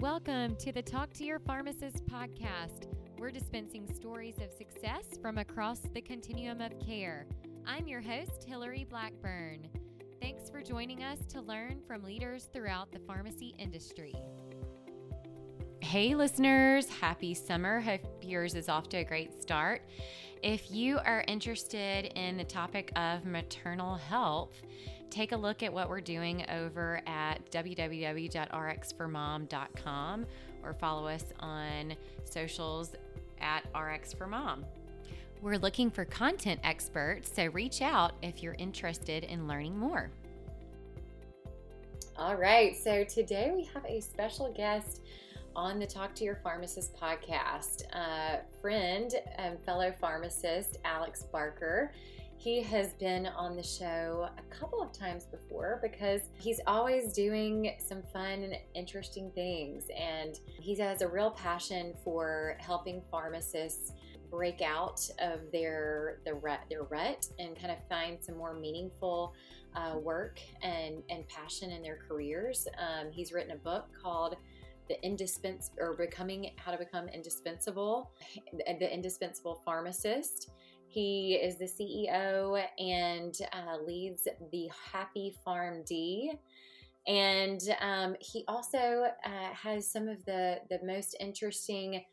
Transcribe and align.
Welcome 0.00 0.56
to 0.60 0.72
the 0.72 0.80
Talk 0.80 1.12
to 1.12 1.24
Your 1.24 1.38
Pharmacist 1.40 2.06
podcast. 2.06 2.86
We're 3.18 3.30
dispensing 3.30 3.86
stories 3.94 4.36
of 4.38 4.50
success 4.50 5.04
from 5.20 5.36
across 5.36 5.80
the 5.92 6.00
continuum 6.00 6.62
of 6.62 6.72
care. 6.80 7.26
I'm 7.66 7.86
your 7.86 8.00
host, 8.00 8.44
Hillary 8.46 8.86
Blackburn. 8.88 9.68
Thanks 10.22 10.48
for 10.48 10.62
joining 10.62 11.02
us 11.02 11.18
to 11.28 11.42
learn 11.42 11.82
from 11.86 12.02
leaders 12.02 12.48
throughout 12.50 12.90
the 12.92 12.98
pharmacy 13.00 13.54
industry. 13.58 14.14
Hey, 15.82 16.14
listeners, 16.14 16.88
happy 16.88 17.34
summer. 17.34 17.78
Hope 17.78 18.00
yours 18.22 18.54
is 18.54 18.70
off 18.70 18.88
to 18.90 18.96
a 18.96 19.04
great 19.04 19.34
start. 19.42 19.82
If 20.42 20.70
you 20.70 20.98
are 21.04 21.24
interested 21.28 22.06
in 22.18 22.38
the 22.38 22.44
topic 22.44 22.90
of 22.96 23.26
maternal 23.26 23.96
health, 23.96 24.62
take 25.10 25.32
a 25.32 25.36
look 25.36 25.62
at 25.62 25.72
what 25.72 25.88
we're 25.88 26.00
doing 26.00 26.44
over 26.50 27.00
at 27.06 27.38
www.rxformom.com 27.50 30.26
or 30.62 30.74
follow 30.74 31.08
us 31.08 31.24
on 31.40 31.94
socials 32.24 32.92
at 33.40 33.72
rxformom. 33.72 34.64
We're 35.42 35.58
looking 35.58 35.90
for 35.90 36.04
content 36.04 36.60
experts, 36.64 37.32
so 37.34 37.46
reach 37.46 37.80
out 37.80 38.12
if 38.22 38.42
you're 38.42 38.56
interested 38.58 39.24
in 39.24 39.48
learning 39.48 39.78
more. 39.78 40.10
All 42.16 42.36
right, 42.36 42.76
so 42.76 43.04
today 43.04 43.50
we 43.54 43.64
have 43.72 43.84
a 43.86 44.00
special 44.00 44.52
guest 44.52 45.00
on 45.56 45.78
the 45.78 45.86
Talk 45.86 46.14
to 46.16 46.24
Your 46.24 46.36
Pharmacist 46.36 46.94
podcast. 46.94 47.84
Uh, 47.94 48.42
friend 48.60 49.14
and 49.36 49.58
fellow 49.64 49.94
pharmacist 49.98 50.76
Alex 50.84 51.24
Barker. 51.32 51.92
He 52.40 52.62
has 52.62 52.94
been 52.94 53.26
on 53.26 53.54
the 53.54 53.62
show 53.62 54.26
a 54.38 54.54
couple 54.54 54.80
of 54.80 54.92
times 54.92 55.26
before 55.26 55.78
because 55.82 56.22
he's 56.38 56.58
always 56.66 57.12
doing 57.12 57.76
some 57.86 58.02
fun 58.14 58.42
and 58.42 58.54
interesting 58.74 59.30
things. 59.34 59.84
And 59.94 60.40
he 60.58 60.74
has 60.76 61.02
a 61.02 61.08
real 61.08 61.32
passion 61.32 61.92
for 62.02 62.56
helping 62.58 63.02
pharmacists 63.10 63.92
break 64.30 64.62
out 64.62 65.06
of 65.18 65.52
their 65.52 66.20
the 66.24 66.32
rut, 66.32 66.60
their 66.70 66.84
rut 66.84 67.26
and 67.38 67.60
kind 67.60 67.72
of 67.72 67.86
find 67.90 68.16
some 68.18 68.38
more 68.38 68.54
meaningful 68.54 69.34
uh, 69.76 69.98
work 69.98 70.40
and 70.62 71.02
and 71.10 71.28
passion 71.28 71.70
in 71.72 71.82
their 71.82 71.98
careers. 72.08 72.66
Um, 72.78 73.12
he's 73.12 73.32
written 73.34 73.52
a 73.52 73.56
book 73.56 73.88
called 74.02 74.36
the 74.88 74.98
indispensable 75.04 75.76
or 75.78 75.92
becoming 75.92 76.52
how 76.56 76.72
to 76.72 76.78
become 76.78 77.06
indispensable, 77.10 78.12
the 78.66 78.94
indispensable 78.94 79.60
pharmacist. 79.62 80.52
He 80.90 81.38
is 81.40 81.56
the 81.56 81.66
CEO 81.66 82.60
and 82.78 83.34
uh, 83.52 83.76
leads 83.86 84.26
the 84.50 84.68
Happy 84.92 85.36
Pharm 85.46 85.86
D. 85.86 86.32
And 87.06 87.60
um, 87.80 88.16
he 88.20 88.44
also 88.48 89.04
uh, 89.24 89.54
has 89.54 89.90
some 89.90 90.08
of 90.08 90.24
the, 90.24 90.56
the 90.68 90.80
most 90.84 91.16
interesting 91.20 92.04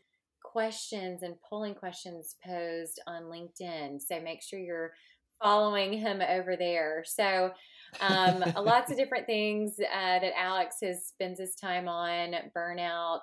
questions 0.43 1.23
and 1.23 1.35
polling 1.41 1.73
questions 1.73 2.35
posed 2.45 3.01
on 3.07 3.23
LinkedIn. 3.23 3.99
So 3.99 4.21
make 4.21 4.43
sure 4.43 4.59
you're 4.59 4.93
following 5.41 5.93
him 5.93 6.21
over 6.21 6.55
there. 6.55 7.03
So, 7.05 7.51
um, 7.99 8.43
lots 8.63 8.91
of 8.91 8.97
different 8.97 9.25
things 9.25 9.75
uh, 9.79 10.19
that 10.19 10.37
Alex 10.37 10.77
has 10.83 11.05
spends 11.07 11.39
his 11.39 11.55
time 11.55 11.87
on 11.87 12.35
burnout 12.55 13.21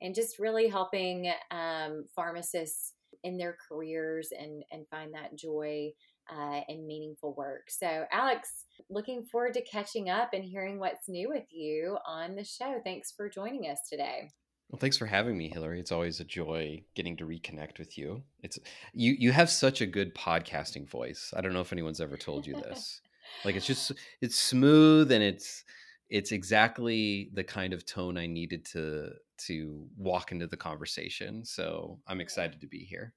and 0.00 0.14
just 0.14 0.38
really 0.38 0.68
helping 0.68 1.32
um, 1.50 2.04
pharmacists 2.14 2.92
in 3.26 3.36
their 3.36 3.56
careers 3.68 4.30
and 4.38 4.62
and 4.70 4.86
find 4.88 5.12
that 5.14 5.36
joy 5.36 5.90
uh, 6.30 6.60
and 6.68 6.86
meaningful 6.86 7.34
work. 7.34 7.68
So, 7.68 8.04
Alex, 8.12 8.64
looking 8.90 9.24
forward 9.24 9.54
to 9.54 9.62
catching 9.62 10.10
up 10.10 10.30
and 10.32 10.44
hearing 10.44 10.78
what's 10.78 11.08
new 11.08 11.28
with 11.28 11.46
you 11.50 11.98
on 12.06 12.34
the 12.34 12.44
show. 12.44 12.80
Thanks 12.84 13.12
for 13.16 13.28
joining 13.28 13.70
us 13.70 13.78
today. 13.88 14.30
Well, 14.68 14.80
thanks 14.80 14.98
for 14.98 15.06
having 15.06 15.38
me, 15.38 15.48
Hillary. 15.48 15.78
It's 15.78 15.92
always 15.92 16.18
a 16.18 16.24
joy 16.24 16.82
getting 16.96 17.16
to 17.18 17.26
reconnect 17.26 17.78
with 17.78 17.96
you. 17.96 18.22
It's 18.42 18.58
you 18.92 19.14
you 19.18 19.30
have 19.32 19.48
such 19.48 19.80
a 19.80 19.86
good 19.86 20.14
podcasting 20.14 20.88
voice. 20.88 21.32
I 21.36 21.40
don't 21.40 21.52
know 21.52 21.60
if 21.60 21.72
anyone's 21.72 22.00
ever 22.00 22.16
told 22.16 22.46
you 22.46 22.54
this. 22.54 23.00
like 23.44 23.54
it's 23.54 23.66
just 23.66 23.92
it's 24.20 24.36
smooth 24.36 25.12
and 25.12 25.22
it's 25.22 25.64
it's 26.08 26.32
exactly 26.32 27.30
the 27.34 27.44
kind 27.44 27.72
of 27.72 27.84
tone 27.84 28.16
I 28.16 28.26
needed 28.26 28.64
to 28.66 29.10
to 29.46 29.86
walk 29.96 30.32
into 30.32 30.46
the 30.48 30.56
conversation. 30.56 31.44
So, 31.44 32.00
I'm 32.08 32.20
excited 32.20 32.60
to 32.60 32.66
be 32.66 32.78
here. 32.78 33.12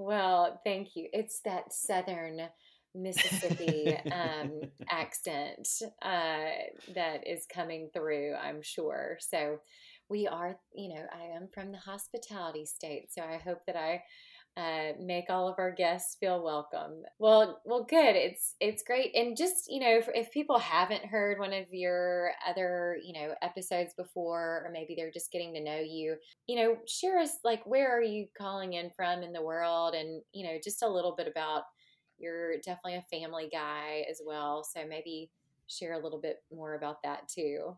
Well, 0.00 0.58
thank 0.64 0.96
you. 0.96 1.08
It's 1.12 1.40
that 1.44 1.74
southern 1.74 2.48
Mississippi 2.94 3.94
um, 4.10 4.62
accent 4.90 5.68
uh, 6.00 6.48
that 6.94 7.26
is 7.26 7.44
coming 7.52 7.90
through, 7.92 8.34
I'm 8.34 8.62
sure. 8.62 9.18
So, 9.20 9.58
we 10.08 10.26
are, 10.26 10.56
you 10.74 10.88
know, 10.88 11.04
I 11.14 11.36
am 11.36 11.48
from 11.52 11.70
the 11.70 11.78
hospitality 11.78 12.64
state, 12.64 13.12
so 13.12 13.22
I 13.22 13.36
hope 13.36 13.58
that 13.66 13.76
I 13.76 14.02
uh, 14.56 14.92
make 15.00 15.26
all 15.28 15.48
of 15.48 15.54
our 15.58 15.70
guests 15.70 16.16
feel 16.18 16.42
welcome. 16.42 17.02
Well, 17.18 17.60
well, 17.64 17.86
good. 17.88 18.16
It's 18.16 18.56
it's 18.60 18.82
great, 18.82 19.14
and 19.14 19.36
just 19.36 19.70
you 19.70 19.80
know, 19.80 19.98
if, 19.98 20.08
if, 20.14 20.30
people 20.32 20.58
haven't 20.58 21.04
heard 21.04 21.38
one 21.38 21.52
of 21.52 21.66
your 21.72 22.32
other 22.46 22.98
you 23.02 23.12
know 23.12 23.34
episodes 23.42 23.94
before, 23.94 24.64
or 24.64 24.70
maybe 24.72 24.94
they're 24.96 25.10
just 25.10 25.30
getting 25.30 25.54
to 25.54 25.62
know 25.62 25.78
you, 25.78 26.16
you 26.46 26.56
know, 26.56 26.76
share 26.86 27.18
us 27.18 27.38
like 27.44 27.64
where 27.64 27.96
are 27.96 28.02
you 28.02 28.26
calling 28.36 28.72
in 28.74 28.90
from 28.96 29.22
in 29.22 29.32
the 29.32 29.42
world, 29.42 29.94
and 29.94 30.20
you 30.32 30.44
know, 30.44 30.58
just 30.62 30.82
a 30.82 30.88
little 30.88 31.14
bit 31.16 31.28
about. 31.28 31.62
You're 32.18 32.58
definitely 32.58 32.96
a 32.96 33.16
family 33.18 33.48
guy 33.50 34.04
as 34.10 34.20
well, 34.22 34.62
so 34.62 34.84
maybe 34.86 35.30
share 35.68 35.94
a 35.94 36.02
little 36.02 36.20
bit 36.20 36.42
more 36.52 36.74
about 36.74 37.02
that 37.02 37.28
too. 37.28 37.76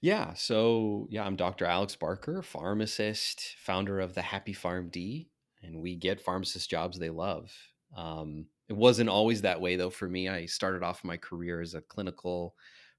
Yeah. 0.00 0.32
So, 0.34 1.06
yeah, 1.10 1.24
I'm 1.24 1.36
Dr. 1.36 1.66
Alex 1.66 1.96
Barker, 1.96 2.42
pharmacist, 2.42 3.56
founder 3.58 4.00
of 4.00 4.14
the 4.14 4.22
Happy 4.22 4.54
Pharm 4.54 4.90
D, 4.90 5.28
and 5.62 5.80
we 5.80 5.96
get 5.96 6.20
pharmacist 6.20 6.70
jobs 6.70 6.98
they 6.98 7.10
love. 7.10 7.52
Um, 7.96 8.46
it 8.68 8.76
wasn't 8.76 9.10
always 9.10 9.42
that 9.42 9.60
way, 9.60 9.76
though, 9.76 9.90
for 9.90 10.08
me. 10.08 10.28
I 10.28 10.46
started 10.46 10.82
off 10.82 11.04
my 11.04 11.16
career 11.16 11.60
as 11.60 11.74
a 11.74 11.80
clinical 11.80 12.54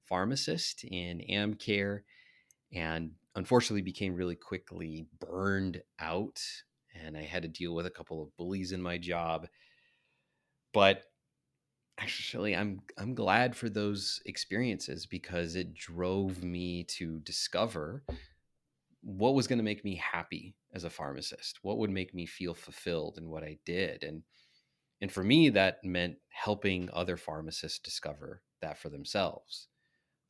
pharmacist 0.05 0.83
in 0.83 1.21
AmCare 1.29 2.01
and 2.73 3.11
unfortunately 3.35 3.81
became 3.81 4.15
really 4.15 4.35
quickly 4.35 5.07
burned 5.19 5.81
out. 5.99 6.41
And 6.93 7.17
I 7.17 7.23
had 7.23 7.43
to 7.43 7.47
deal 7.47 7.73
with 7.73 7.85
a 7.85 7.91
couple 7.91 8.21
of 8.21 8.35
bullies 8.35 8.73
in 8.73 8.81
my 8.81 8.97
job. 8.97 9.47
But 10.73 11.03
actually 12.01 12.55
i'm 12.55 12.81
i'm 12.97 13.13
glad 13.13 13.55
for 13.55 13.69
those 13.69 14.21
experiences 14.25 15.05
because 15.05 15.55
it 15.55 15.73
drove 15.73 16.43
me 16.43 16.83
to 16.83 17.19
discover 17.19 18.03
what 19.01 19.33
was 19.33 19.47
going 19.47 19.59
to 19.59 19.63
make 19.63 19.83
me 19.83 19.95
happy 19.95 20.55
as 20.73 20.83
a 20.83 20.89
pharmacist? 20.89 21.59
What 21.63 21.77
would 21.79 21.89
make 21.89 22.13
me 22.13 22.25
feel 22.25 22.53
fulfilled 22.53 23.17
in 23.17 23.29
what 23.29 23.43
i 23.43 23.57
did? 23.65 24.03
And 24.03 24.23
and 25.01 25.11
for 25.11 25.23
me 25.23 25.49
that 25.49 25.83
meant 25.83 26.17
helping 26.29 26.89
other 26.93 27.17
pharmacists 27.17 27.79
discover 27.79 28.41
that 28.61 28.77
for 28.77 28.89
themselves. 28.89 29.67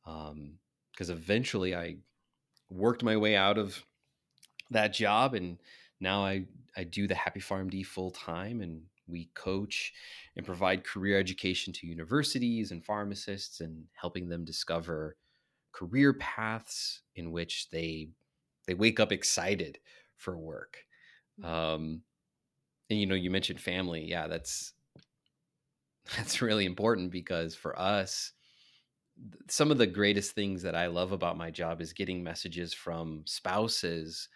Because 0.04 1.10
um, 1.10 1.16
eventually 1.16 1.74
i 1.74 1.96
worked 2.70 3.02
my 3.02 3.16
way 3.16 3.36
out 3.36 3.58
of 3.58 3.84
that 4.70 4.94
job 4.94 5.34
and 5.34 5.58
now 6.00 6.24
i 6.24 6.44
i 6.76 6.84
do 6.84 7.06
the 7.06 7.14
happy 7.14 7.40
pharm 7.40 7.70
d 7.70 7.82
full 7.82 8.10
time 8.10 8.62
and 8.62 8.82
we 9.06 9.28
coach 9.34 9.92
and 10.36 10.46
provide 10.46 10.84
career 10.84 11.18
education 11.18 11.72
to 11.72 11.86
universities 11.86 12.70
and 12.70 12.84
pharmacists 12.84 13.60
and 13.60 13.84
helping 13.92 14.28
them 14.28 14.44
discover 14.44 15.16
career 15.72 16.14
paths 16.14 17.02
in 17.16 17.30
which 17.30 17.68
they 17.70 18.08
they 18.66 18.74
wake 18.74 19.00
up 19.00 19.12
excited 19.12 19.78
for 20.16 20.36
work. 20.36 20.78
Mm. 21.40 21.46
Um, 21.46 22.02
and 22.90 22.98
you 22.98 23.06
know, 23.06 23.14
you 23.14 23.30
mentioned 23.30 23.60
family. 23.60 24.04
Yeah, 24.04 24.26
that's 24.28 24.72
that's 26.16 26.42
really 26.42 26.64
important 26.64 27.10
because 27.10 27.54
for 27.54 27.78
us, 27.78 28.32
some 29.48 29.70
of 29.70 29.78
the 29.78 29.86
greatest 29.86 30.32
things 30.34 30.62
that 30.62 30.74
I 30.74 30.86
love 30.86 31.12
about 31.12 31.36
my 31.36 31.50
job 31.50 31.80
is 31.80 31.92
getting 31.92 32.22
messages 32.22 32.74
from 32.74 33.22
spouses 33.26 34.28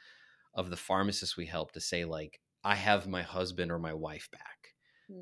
of 0.54 0.70
the 0.70 0.76
pharmacists 0.76 1.36
we 1.36 1.46
help 1.46 1.72
to 1.72 1.80
say 1.80 2.04
like, 2.04 2.40
I 2.64 2.74
have 2.74 3.06
my 3.06 3.22
husband 3.22 3.70
or 3.70 3.78
my 3.78 3.94
wife 3.94 4.28
back 4.32 4.56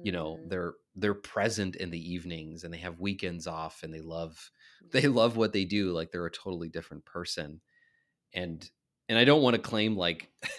you 0.03 0.13
know 0.13 0.37
mm-hmm. 0.37 0.49
they're 0.49 0.75
they're 0.97 1.15
present 1.15 1.77
in 1.77 1.91
the 1.91 2.13
evenings 2.13 2.65
and 2.65 2.73
they 2.73 2.79
have 2.79 3.01
weekends 3.01 3.47
off 3.47 3.83
and 3.83 3.93
they 3.93 4.01
love 4.01 4.51
they 4.93 5.03
mm-hmm. 5.03 5.17
love 5.17 5.37
what 5.37 5.53
they 5.53 5.65
do 5.65 5.91
like 5.91 6.11
they're 6.11 6.27
a 6.27 6.31
totally 6.31 6.69
different 6.69 7.05
person 7.05 7.61
and 8.33 8.71
and 9.09 9.19
i 9.19 9.25
don't 9.25 9.43
want 9.43 9.55
to 9.55 9.63
claim 9.63 9.97
like 9.97 10.31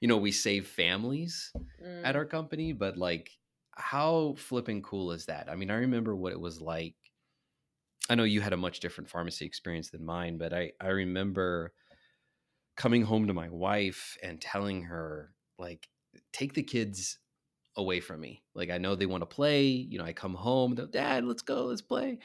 you 0.00 0.08
know 0.08 0.16
we 0.16 0.32
save 0.32 0.66
families 0.66 1.52
mm. 1.82 2.04
at 2.04 2.16
our 2.16 2.24
company 2.24 2.72
but 2.72 2.96
like 2.96 3.30
how 3.72 4.34
flipping 4.36 4.82
cool 4.82 5.12
is 5.12 5.26
that 5.26 5.48
i 5.50 5.54
mean 5.54 5.70
i 5.70 5.76
remember 5.76 6.14
what 6.14 6.32
it 6.32 6.40
was 6.40 6.60
like 6.60 6.94
i 8.08 8.14
know 8.14 8.24
you 8.24 8.40
had 8.40 8.52
a 8.52 8.56
much 8.56 8.80
different 8.80 9.08
pharmacy 9.08 9.44
experience 9.44 9.90
than 9.90 10.04
mine 10.04 10.38
but 10.38 10.52
i 10.52 10.70
i 10.80 10.88
remember 10.88 11.72
coming 12.76 13.02
home 13.02 13.26
to 13.26 13.34
my 13.34 13.48
wife 13.48 14.16
and 14.22 14.40
telling 14.40 14.82
her 14.82 15.32
like 15.58 15.88
take 16.32 16.54
the 16.54 16.62
kids 16.62 17.18
away 17.76 18.00
from 18.00 18.20
me. 18.20 18.42
Like 18.54 18.70
I 18.70 18.78
know 18.78 18.94
they 18.94 19.06
want 19.06 19.22
to 19.22 19.26
play. 19.26 19.66
You 19.66 19.98
know, 19.98 20.04
I 20.04 20.12
come 20.12 20.34
home, 20.34 20.74
Dad, 20.90 21.24
let's 21.24 21.42
go, 21.42 21.66
let's 21.66 21.82
play. 21.82 22.18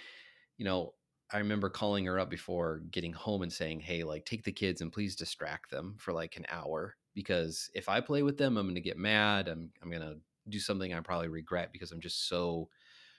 You 0.58 0.66
know, 0.66 0.94
I 1.36 1.40
remember 1.40 1.70
calling 1.70 2.06
her 2.06 2.18
up 2.18 2.30
before 2.30 2.80
getting 2.92 3.12
home 3.12 3.42
and 3.42 3.52
saying, 3.52 3.82
"Hey, 3.82 4.06
like 4.06 4.26
take 4.26 4.46
the 4.46 4.54
kids 4.54 4.80
and 4.80 4.90
please 4.90 5.18
distract 5.18 5.70
them 5.70 5.98
for 6.00 6.14
like 6.14 6.38
an 6.38 6.46
hour 6.50 6.96
because 7.14 7.70
if 7.74 7.90
I 7.90 8.00
play 8.00 8.24
with 8.24 8.38
them, 8.38 8.56
I'm 8.56 8.68
going 8.68 8.76
to 8.76 8.82
get 8.82 8.98
mad. 8.98 9.50
I'm 9.50 9.70
I'm 9.84 9.90
going 9.90 10.02
to 10.02 10.16
do 10.48 10.60
something 10.60 10.94
I 10.94 11.00
probably 11.02 11.28
regret 11.28 11.74
because 11.74 11.92
I'm 11.92 12.00
just 12.00 12.30
so 12.30 12.70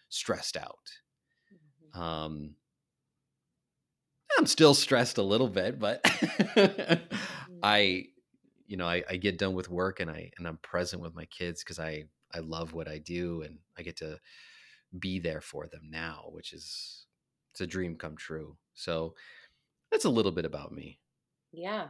stressed 0.08 0.56
out." 0.56 0.90
Mm-hmm. 1.52 2.00
Um 2.00 2.54
I'm 4.38 4.46
still 4.46 4.72
stressed 4.72 5.18
a 5.18 5.22
little 5.22 5.50
bit, 5.50 5.78
but 5.78 6.02
mm. 6.04 7.00
I 7.62 8.06
you 8.66 8.78
know, 8.78 8.86
I, 8.86 9.04
I 9.10 9.16
get 9.18 9.36
done 9.36 9.52
with 9.52 9.68
work 9.68 10.00
and 10.00 10.10
I 10.10 10.30
and 10.38 10.48
I'm 10.48 10.56
present 10.62 11.02
with 11.02 11.14
my 11.14 11.26
kids 11.26 11.62
because 11.62 11.78
I 11.78 12.04
I 12.34 12.38
love 12.38 12.72
what 12.72 12.88
I 12.88 12.96
do 12.96 13.42
and 13.42 13.58
I 13.78 13.82
get 13.82 13.96
to 13.98 14.18
be 14.98 15.18
there 15.18 15.42
for 15.42 15.66
them 15.66 15.82
now, 15.90 16.30
which 16.32 16.54
is 16.54 17.05
it's 17.56 17.62
a 17.62 17.66
dream 17.66 17.96
come 17.96 18.16
true. 18.16 18.54
So 18.74 19.14
that's 19.90 20.04
a 20.04 20.10
little 20.10 20.30
bit 20.30 20.44
about 20.44 20.72
me. 20.72 21.00
Yeah. 21.54 21.86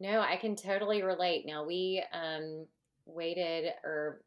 No, 0.00 0.20
I 0.20 0.36
can 0.36 0.56
totally 0.56 1.02
relate. 1.02 1.44
Now 1.46 1.62
we 1.62 2.02
um 2.14 2.66
waited 3.04 3.70
or 3.84 4.22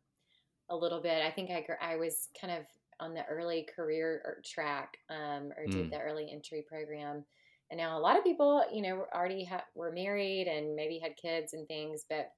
a 0.70 0.76
little 0.76 1.02
bit. 1.02 1.26
I 1.26 1.32
think 1.32 1.50
I 1.50 1.66
I 1.82 1.96
was 1.96 2.28
kind 2.40 2.54
of 2.54 2.66
on 3.00 3.16
the 3.16 3.26
early 3.26 3.68
career 3.76 4.44
track 4.46 5.00
um 5.10 5.52
or 5.58 5.66
did 5.66 5.88
mm. 5.88 5.90
the 5.90 6.00
early 6.00 6.30
entry 6.32 6.64
program 6.68 7.26
and 7.72 7.80
now 7.80 7.98
a 7.98 8.00
lot 8.00 8.18
of 8.18 8.24
people, 8.24 8.64
you 8.72 8.84
know, 8.84 9.08
already 9.16 9.46
ha- 9.46 9.66
were 9.74 9.92
married 9.92 10.48
and 10.48 10.76
maybe 10.76 11.00
had 11.00 11.18
kids 11.18 11.54
and 11.54 11.68
things, 11.68 12.06
but 12.08 12.32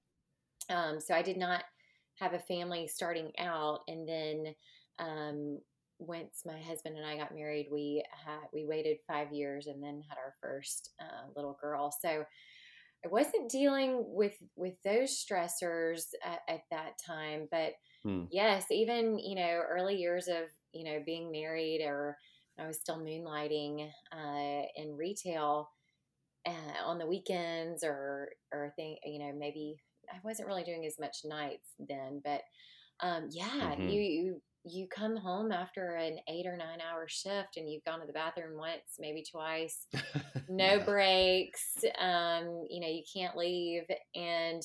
um, 0.74 1.01
so 1.01 1.13
I 1.13 1.21
did 1.21 1.38
not 1.38 1.63
have 2.15 2.33
a 2.33 2.39
family 2.39 2.88
starting 2.88 3.31
out. 3.38 3.81
And 3.88 4.07
then 4.07 4.56
um, 4.97 5.59
once 6.00 6.44
my 6.46 6.60
husband 6.60 6.98
and 6.98 7.06
I 7.06 7.18
got 7.18 7.36
married, 7.36 7.68
we 7.72 8.04
had 8.25 8.48
we 8.54 8.66
waited 8.66 8.98
five 9.07 9.31
years 9.31 9.68
and 9.68 9.84
then 9.84 10.01
had 10.07 10.18
our 10.18 10.34
first 10.42 10.92
uh, 11.01 11.28
little 11.36 11.57
girl. 11.62 11.94
So 12.01 12.24
I 13.06 13.07
wasn't 13.07 13.51
dealing 13.51 14.04
with 14.07 14.36
with 14.56 14.75
those 14.84 15.24
stressors 15.24 16.04
at, 16.24 16.40
at 16.48 16.62
that 16.72 16.94
time, 17.06 17.48
but 17.51 17.74
hmm. 18.04 18.24
yes, 18.31 18.66
even 18.72 19.19
you 19.19 19.36
know 19.36 19.62
early 19.69 19.96
years 19.96 20.28
of 20.28 20.46
you 20.74 20.86
know 20.86 21.00
being 21.06 21.31
married 21.31 21.81
or 21.86 22.18
I 22.57 22.68
was 22.68 22.80
still 22.80 23.00
moonlighting 23.00 23.90
uh, 24.12 24.62
in 24.75 24.98
retail 24.98 25.69
uh, 26.48 26.86
on 26.86 26.98
the 26.98 27.07
weekends 27.07 27.84
or 27.84 28.30
or 28.54 28.74
thing 28.75 28.98
you 29.06 29.19
know 29.19 29.34
maybe 29.38 29.78
I 30.12 30.18
wasn't 30.24 30.48
really 30.48 30.63
doing 30.63 30.86
as 30.86 31.00
much 31.00 31.18
nights 31.25 31.69
then, 31.78 32.22
but 32.24 32.42
um, 33.01 33.30
yeah, 33.31 33.46
mm-hmm. 33.46 33.90
you, 33.90 34.01
you 34.01 34.42
you 34.64 34.88
come 34.88 35.16
home 35.16 35.52
after 35.52 35.96
an 35.96 36.18
eight 36.28 36.46
or 36.46 36.58
nine 36.58 36.80
hour 36.82 37.08
shift 37.08 37.58
and 37.58 37.70
you've 37.70 37.84
gone 37.84 38.00
to 38.00 38.08
the 38.08 38.14
bathroom 38.14 38.58
once, 38.58 38.98
maybe 39.00 39.24
twice, 39.30 39.88
no 40.50 40.76
yeah. 40.76 40.84
breaks, 40.86 41.84
um, 42.00 42.66
you 42.70 42.82
know, 42.82 42.88
you 42.88 43.04
can't 43.14 43.38
leave. 43.38 43.84
And 44.16 44.62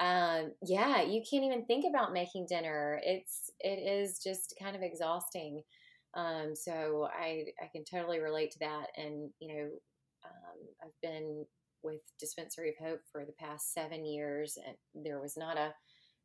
um, 0.00 0.52
yeah, 0.62 1.02
you 1.02 1.22
can't 1.28 1.44
even 1.44 1.64
think 1.66 1.84
about 1.88 2.12
making 2.12 2.46
dinner. 2.48 3.00
It's, 3.04 3.50
it 3.60 3.80
is 3.80 4.20
just 4.22 4.54
kind 4.60 4.76
of 4.76 4.82
exhausting. 4.82 5.62
Um, 6.14 6.54
so 6.54 7.08
I, 7.12 7.46
I 7.60 7.68
can 7.72 7.84
totally 7.84 8.20
relate 8.20 8.52
to 8.52 8.58
that. 8.60 8.86
And, 8.96 9.30
you 9.40 9.48
know, 9.48 9.68
um, 10.24 10.68
I've 10.82 11.00
been 11.02 11.44
with 11.82 12.00
Dispensary 12.18 12.70
of 12.70 12.86
Hope 12.86 13.00
for 13.10 13.24
the 13.24 13.32
past 13.32 13.72
seven 13.72 14.04
years, 14.04 14.58
and 14.64 15.04
there 15.04 15.20
was 15.20 15.36
not 15.36 15.56
a 15.56 15.72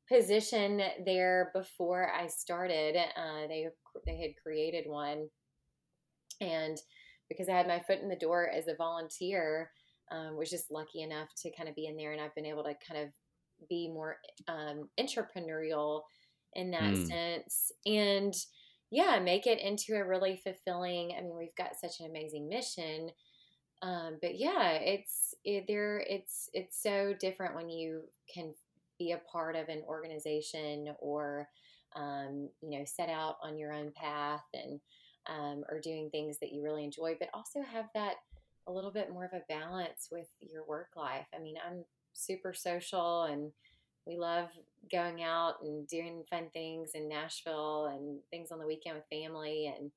position 0.09 0.81
there 1.05 1.51
before 1.53 2.11
I 2.11 2.27
started. 2.27 2.95
Uh, 2.97 3.47
they 3.47 3.67
they 4.05 4.17
had 4.17 4.31
created 4.41 4.85
one, 4.88 5.27
and 6.41 6.77
because 7.29 7.50
I 7.50 7.53
had 7.53 7.67
my 7.67 7.79
foot 7.79 8.00
in 8.00 8.09
the 8.09 8.15
door 8.15 8.50
as 8.50 8.67
a 8.67 8.75
volunteer, 8.75 9.71
um, 10.11 10.38
was 10.38 10.50
just 10.50 10.71
lucky 10.71 11.01
enough 11.01 11.29
to 11.38 11.51
kind 11.55 11.69
of 11.69 11.75
be 11.75 11.88
in 11.88 11.97
there, 11.97 12.11
and 12.11 12.21
I've 12.21 12.35
been 12.35 12.45
able 12.45 12.63
to 12.63 12.75
kind 12.88 13.03
of 13.03 13.09
be 13.69 13.88
more 13.88 14.17
um, 14.47 14.89
entrepreneurial 15.00 16.01
in 16.53 16.71
that 16.71 16.94
mm. 16.94 17.07
sense, 17.07 17.71
and 17.85 18.33
yeah, 18.91 19.19
make 19.19 19.47
it 19.47 19.59
into 19.59 19.95
a 19.95 20.06
really 20.06 20.39
fulfilling. 20.44 21.15
I 21.17 21.21
mean, 21.21 21.35
we've 21.35 21.56
got 21.56 21.79
such 21.79 21.99
an 21.99 22.06
amazing 22.09 22.47
mission. 22.47 23.09
Um, 23.81 24.17
but 24.21 24.39
yeah, 24.39 24.73
it's 24.73 25.33
it, 25.44 25.65
there. 25.67 26.03
It's 26.07 26.49
it's 26.53 26.81
so 26.81 27.13
different 27.19 27.56
when 27.56 27.69
you 27.69 28.03
can 28.33 28.53
be 28.98 29.12
a 29.12 29.22
part 29.31 29.56
of 29.56 29.69
an 29.69 29.84
organization 29.88 30.94
or 31.00 31.48
um, 31.95 32.50
you 32.62 32.78
know 32.78 32.86
set 32.86 33.10
out 33.10 33.38
on 33.44 33.57
your 33.57 33.72
own 33.72 33.92
path 33.95 34.44
and 34.54 34.80
um, 35.28 35.63
or 35.69 35.80
doing 35.80 36.10
things 36.10 36.38
that 36.40 36.51
you 36.51 36.63
really 36.63 36.84
enjoy, 36.84 37.16
but 37.19 37.30
also 37.34 37.62
have 37.62 37.86
that 37.94 38.16
a 38.68 38.72
little 38.72 38.92
bit 38.92 39.12
more 39.12 39.25
of 39.25 39.34
a 39.34 39.44
balance 39.48 40.10
with 40.12 40.28
your 40.40 40.66
work 40.66 40.90
life. 40.95 41.28
I 41.36 41.40
mean, 41.40 41.56
I'm 41.66 41.84
super 42.13 42.54
social 42.54 43.24
and 43.24 43.51
we 44.06 44.18
love 44.18 44.50
going 44.92 45.24
out 45.24 45.56
and 45.63 45.88
doing 45.88 46.24
fun 46.30 46.48
things 46.54 46.92
in 46.94 47.07
Nashville 47.07 47.86
and 47.86 48.19
things 48.30 48.51
on 48.51 48.60
the 48.60 48.68
weekend 48.68 48.98
with 48.98 49.06
family 49.10 49.74
and 49.78 49.92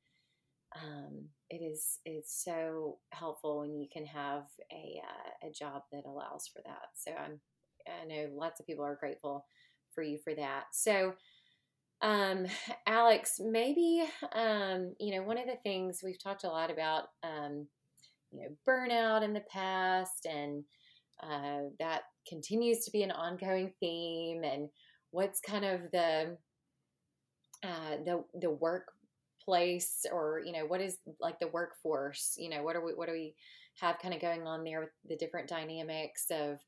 um, 0.74 1.24
it 1.48 1.56
is 1.56 1.98
it's 2.04 2.44
so 2.44 2.98
helpful 3.10 3.60
when 3.60 3.78
you 3.78 3.86
can 3.90 4.04
have 4.04 4.44
a 4.72 5.00
uh, 5.02 5.48
a 5.48 5.50
job 5.50 5.82
that 5.92 6.04
allows 6.04 6.48
for 6.52 6.60
that. 6.64 6.90
So 6.94 7.12
I'm 7.12 7.40
I 7.86 8.06
know 8.06 8.28
lots 8.34 8.60
of 8.60 8.66
people 8.66 8.84
are 8.84 8.96
grateful 8.96 9.46
for 9.94 10.02
you 10.02 10.18
for 10.22 10.34
that. 10.34 10.64
So 10.72 11.14
um, 12.02 12.46
Alex, 12.86 13.40
maybe 13.40 14.04
um, 14.34 14.94
you 15.00 15.14
know 15.14 15.22
one 15.22 15.38
of 15.38 15.46
the 15.46 15.56
things 15.62 16.00
we've 16.02 16.22
talked 16.22 16.44
a 16.44 16.48
lot 16.48 16.70
about 16.70 17.04
um, 17.22 17.66
you 18.30 18.40
know 18.40 18.48
burnout 18.68 19.22
in 19.22 19.32
the 19.32 19.44
past 19.50 20.26
and 20.26 20.64
uh, 21.22 21.70
that 21.78 22.02
continues 22.28 22.84
to 22.84 22.90
be 22.90 23.02
an 23.02 23.10
ongoing 23.10 23.72
theme 23.80 24.42
and 24.44 24.68
what's 25.10 25.40
kind 25.40 25.64
of 25.64 25.80
the 25.92 26.36
uh, 27.62 27.96
the 28.04 28.22
the 28.40 28.50
workplace 28.50 30.04
or 30.12 30.42
you 30.44 30.52
know 30.52 30.66
what 30.66 30.80
is 30.80 30.98
like 31.20 31.38
the 31.40 31.48
workforce 31.48 32.34
you 32.36 32.50
know 32.50 32.62
what 32.62 32.76
are 32.76 32.84
we 32.84 32.92
what 32.92 33.06
do 33.06 33.12
we 33.12 33.34
have 33.80 33.98
kind 33.98 34.12
of 34.12 34.20
going 34.20 34.46
on 34.46 34.64
there 34.64 34.80
with 34.80 34.90
the 35.08 35.16
different 35.16 35.48
dynamics 35.48 36.26
of 36.30 36.58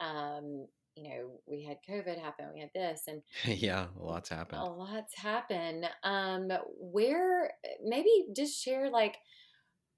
um, 0.00 0.66
you 0.96 1.08
know 1.08 1.40
we 1.46 1.62
had 1.62 1.78
covid 1.88 2.20
happen 2.20 2.46
we 2.52 2.60
had 2.60 2.70
this 2.74 3.02
and 3.06 3.22
yeah 3.44 3.86
a 3.98 4.02
lot's 4.02 4.28
happened 4.28 4.60
a 4.60 4.64
lot's 4.64 5.14
happened 5.14 5.86
um 6.02 6.50
where 6.78 7.52
maybe 7.84 8.26
just 8.34 8.60
share 8.60 8.90
like 8.90 9.16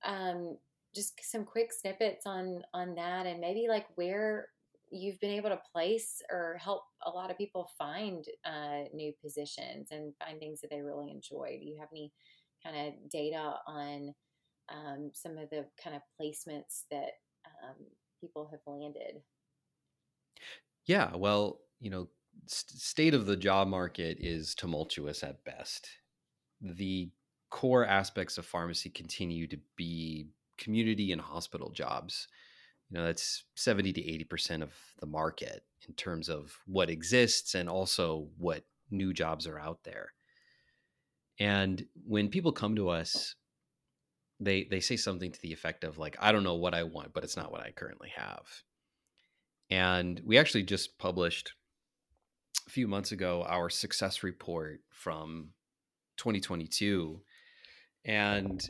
um 0.04 0.56
just 0.94 1.14
some 1.22 1.44
quick 1.44 1.72
snippets 1.72 2.26
on 2.26 2.62
on 2.74 2.94
that 2.94 3.26
and 3.26 3.40
maybe 3.40 3.66
like 3.68 3.86
where 3.94 4.48
you've 4.92 5.18
been 5.20 5.30
able 5.30 5.48
to 5.48 5.60
place 5.72 6.20
or 6.30 6.58
help 6.62 6.82
a 7.06 7.10
lot 7.10 7.30
of 7.30 7.38
people 7.38 7.70
find 7.78 8.26
uh, 8.44 8.84
new 8.92 9.12
positions 9.24 9.88
and 9.90 10.12
find 10.22 10.38
things 10.38 10.60
that 10.60 10.70
they 10.70 10.82
really 10.82 11.10
enjoy. 11.10 11.56
Do 11.58 11.66
you 11.66 11.78
have 11.80 11.88
any 11.92 12.12
kind 12.62 12.88
of 12.88 13.10
data 13.10 13.54
on 13.66 14.14
um, 14.68 15.10
some 15.14 15.38
of 15.38 15.48
the 15.48 15.64
kind 15.82 15.96
of 15.96 16.02
placements 16.20 16.82
that 16.90 17.12
um, 17.64 17.76
people 18.20 18.48
have 18.50 18.60
landed? 18.66 19.22
Yeah, 20.86 21.14
well, 21.14 21.60
you 21.80 21.90
know, 21.90 22.08
st- 22.46 22.80
state 22.80 23.14
of 23.14 23.26
the 23.26 23.36
job 23.36 23.68
market 23.68 24.18
is 24.20 24.54
tumultuous 24.54 25.22
at 25.22 25.44
best. 25.44 25.88
The 26.60 27.10
core 27.50 27.84
aspects 27.86 28.38
of 28.38 28.46
pharmacy 28.46 28.90
continue 28.90 29.46
to 29.48 29.58
be 29.76 30.28
community 30.58 31.12
and 31.12 31.20
hospital 31.20 31.70
jobs. 31.70 32.28
You 32.90 32.98
know 32.98 33.06
that's 33.06 33.44
70 33.54 33.92
to 33.94 34.02
80% 34.02 34.62
of 34.62 34.72
the 35.00 35.06
market 35.06 35.64
in 35.88 35.94
terms 35.94 36.28
of 36.28 36.58
what 36.66 36.90
exists 36.90 37.54
and 37.54 37.68
also 37.68 38.28
what 38.36 38.64
new 38.90 39.14
jobs 39.14 39.46
are 39.46 39.58
out 39.58 39.82
there. 39.84 40.12
And 41.38 41.86
when 42.06 42.28
people 42.28 42.52
come 42.52 42.76
to 42.76 42.90
us 42.90 43.34
they 44.40 44.64
they 44.64 44.80
say 44.80 44.96
something 44.96 45.30
to 45.30 45.40
the 45.40 45.52
effect 45.52 45.84
of 45.84 45.98
like 45.98 46.16
i 46.20 46.32
don't 46.32 46.42
know 46.42 46.56
what 46.56 46.74
i 46.74 46.82
want 46.82 47.12
but 47.12 47.24
it's 47.24 47.36
not 47.36 47.52
what 47.52 47.60
i 47.60 47.70
currently 47.70 48.10
have 48.14 48.42
and 49.72 50.20
we 50.26 50.36
actually 50.36 50.64
just 50.64 50.98
published 50.98 51.54
a 52.66 52.70
few 52.70 52.86
months 52.86 53.10
ago 53.12 53.44
our 53.48 53.70
success 53.70 54.22
report 54.22 54.80
from 54.90 55.48
2022 56.18 57.22
and 58.04 58.68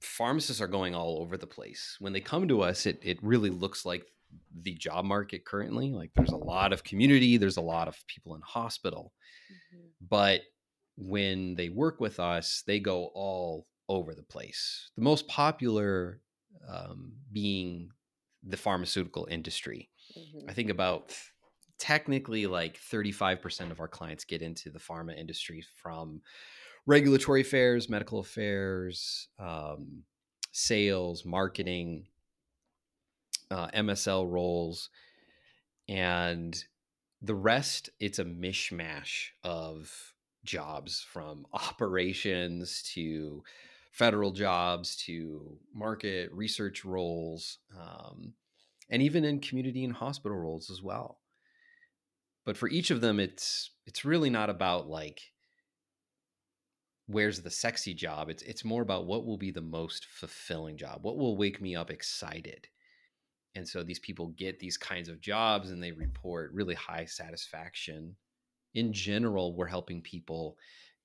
pharmacists 0.00 0.60
are 0.60 0.66
going 0.66 0.94
all 0.94 1.18
over 1.20 1.36
the 1.36 1.46
place. 1.46 1.96
When 2.00 2.12
they 2.12 2.20
come 2.20 2.48
to 2.48 2.62
us, 2.62 2.86
it 2.86 2.98
it 3.02 3.18
really 3.22 3.50
looks 3.50 3.86
like 3.86 4.04
the 4.62 4.74
job 4.74 5.04
market 5.04 5.44
currently. 5.44 5.92
Like 5.92 6.10
there's 6.14 6.32
a 6.32 6.36
lot 6.36 6.72
of 6.72 6.82
community, 6.82 7.36
there's 7.36 7.56
a 7.56 7.62
lot 7.62 7.86
of 7.86 7.96
people 8.08 8.34
in 8.34 8.40
hospital. 8.42 9.12
Mm-hmm. 9.52 9.86
But 10.08 10.40
when 10.96 11.54
they 11.54 11.68
work 11.68 12.00
with 12.00 12.18
us, 12.18 12.64
they 12.66 12.80
go 12.80 13.10
all 13.14 13.66
over 13.88 14.14
the 14.14 14.22
place. 14.22 14.90
The 14.96 15.02
most 15.02 15.28
popular 15.28 16.20
um, 16.68 17.12
being 17.32 17.90
the 18.46 18.56
pharmaceutical 18.56 19.26
industry. 19.30 19.90
Mm-hmm. 20.16 20.48
I 20.50 20.52
think 20.52 20.70
about 20.70 21.12
technically 21.78 22.46
like 22.46 22.78
35% 22.78 23.70
of 23.70 23.80
our 23.80 23.88
clients 23.88 24.24
get 24.24 24.42
into 24.42 24.70
the 24.70 24.78
pharma 24.78 25.18
industry 25.18 25.64
from 25.82 26.22
regulatory 26.86 27.40
affairs, 27.40 27.88
medical 27.88 28.20
affairs, 28.20 29.28
um, 29.38 30.04
sales, 30.52 31.24
marketing, 31.24 32.06
uh, 33.50 33.68
MSL 33.68 34.30
roles, 34.30 34.90
and 35.88 36.64
the 37.22 37.34
rest. 37.34 37.90
It's 38.00 38.18
a 38.18 38.24
mishmash 38.24 39.28
of 39.42 40.14
jobs 40.44 41.04
from 41.10 41.46
operations 41.52 42.82
to 42.94 43.42
federal 43.90 44.32
jobs 44.32 44.96
to 44.96 45.56
market 45.72 46.30
research 46.32 46.84
roles, 46.84 47.58
um, 47.78 48.32
and 48.90 49.02
even 49.02 49.24
in 49.24 49.40
community 49.40 49.84
and 49.84 49.94
hospital 49.94 50.36
roles 50.36 50.70
as 50.70 50.82
well. 50.82 51.20
But 52.44 52.56
for 52.56 52.68
each 52.68 52.90
of 52.90 53.00
them, 53.00 53.20
it's 53.20 53.70
it's 53.86 54.04
really 54.04 54.30
not 54.30 54.50
about 54.50 54.88
like 54.88 55.20
where's 57.06 57.40
the 57.40 57.50
sexy 57.50 57.94
job. 57.94 58.28
It's 58.28 58.42
it's 58.42 58.64
more 58.64 58.82
about 58.82 59.06
what 59.06 59.26
will 59.26 59.38
be 59.38 59.50
the 59.50 59.60
most 59.60 60.06
fulfilling 60.06 60.76
job. 60.76 61.00
What 61.02 61.16
will 61.16 61.36
wake 61.36 61.60
me 61.60 61.74
up 61.76 61.90
excited. 61.90 62.68
And 63.54 63.68
so 63.68 63.82
these 63.82 64.00
people 64.00 64.28
get 64.28 64.58
these 64.58 64.76
kinds 64.76 65.08
of 65.08 65.20
jobs 65.20 65.70
and 65.70 65.82
they 65.82 65.92
report 65.92 66.52
really 66.52 66.74
high 66.74 67.04
satisfaction. 67.04 68.16
In 68.74 68.92
general, 68.92 69.54
we're 69.54 69.66
helping 69.66 70.02
people 70.02 70.56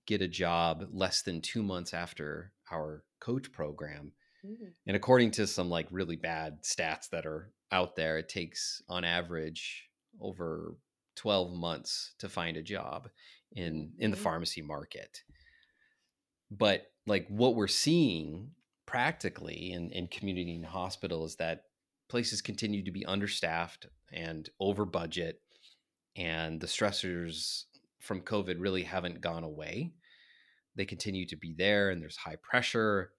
get 0.07 0.23
a 0.23 0.27
job 0.27 0.87
less 0.91 1.21
than 1.21 1.41
2 1.41 1.61
months 1.61 1.93
after 1.93 2.51
our 2.71 3.03
coach 3.19 3.51
program. 3.51 4.13
Mm-hmm. 4.45 4.65
And 4.87 4.95
according 4.95 5.31
to 5.31 5.47
some 5.47 5.69
like 5.69 5.87
really 5.91 6.15
bad 6.15 6.63
stats 6.63 7.09
that 7.11 7.25
are 7.25 7.51
out 7.71 7.95
there, 7.95 8.17
it 8.17 8.29
takes 8.29 8.81
on 8.87 9.03
average 9.03 9.89
over 10.21 10.75
12 11.15 11.53
months 11.53 12.13
to 12.19 12.29
find 12.29 12.57
a 12.57 12.63
job 12.63 13.09
in 13.51 13.91
in 13.97 14.11
the 14.11 14.15
mm-hmm. 14.15 14.23
pharmacy 14.23 14.61
market 14.61 15.23
but 16.51 16.87
like 17.05 17.27
what 17.29 17.55
we're 17.55 17.67
seeing 17.67 18.51
practically 18.85 19.71
in, 19.71 19.91
in 19.91 20.07
community 20.07 20.55
and 20.55 20.65
hospital 20.65 21.25
is 21.25 21.35
that 21.35 21.63
places 22.09 22.41
continue 22.41 22.83
to 22.83 22.91
be 22.91 23.05
understaffed 23.05 23.87
and 24.11 24.49
over 24.59 24.85
budget 24.85 25.41
and 26.15 26.59
the 26.59 26.67
stressors 26.67 27.63
from 27.99 28.21
covid 28.21 28.55
really 28.59 28.83
haven't 28.83 29.21
gone 29.21 29.43
away 29.43 29.91
they 30.75 30.85
continue 30.85 31.25
to 31.25 31.35
be 31.35 31.53
there 31.57 31.89
and 31.89 32.01
there's 32.01 32.17
high 32.17 32.37
pressure 32.41 33.11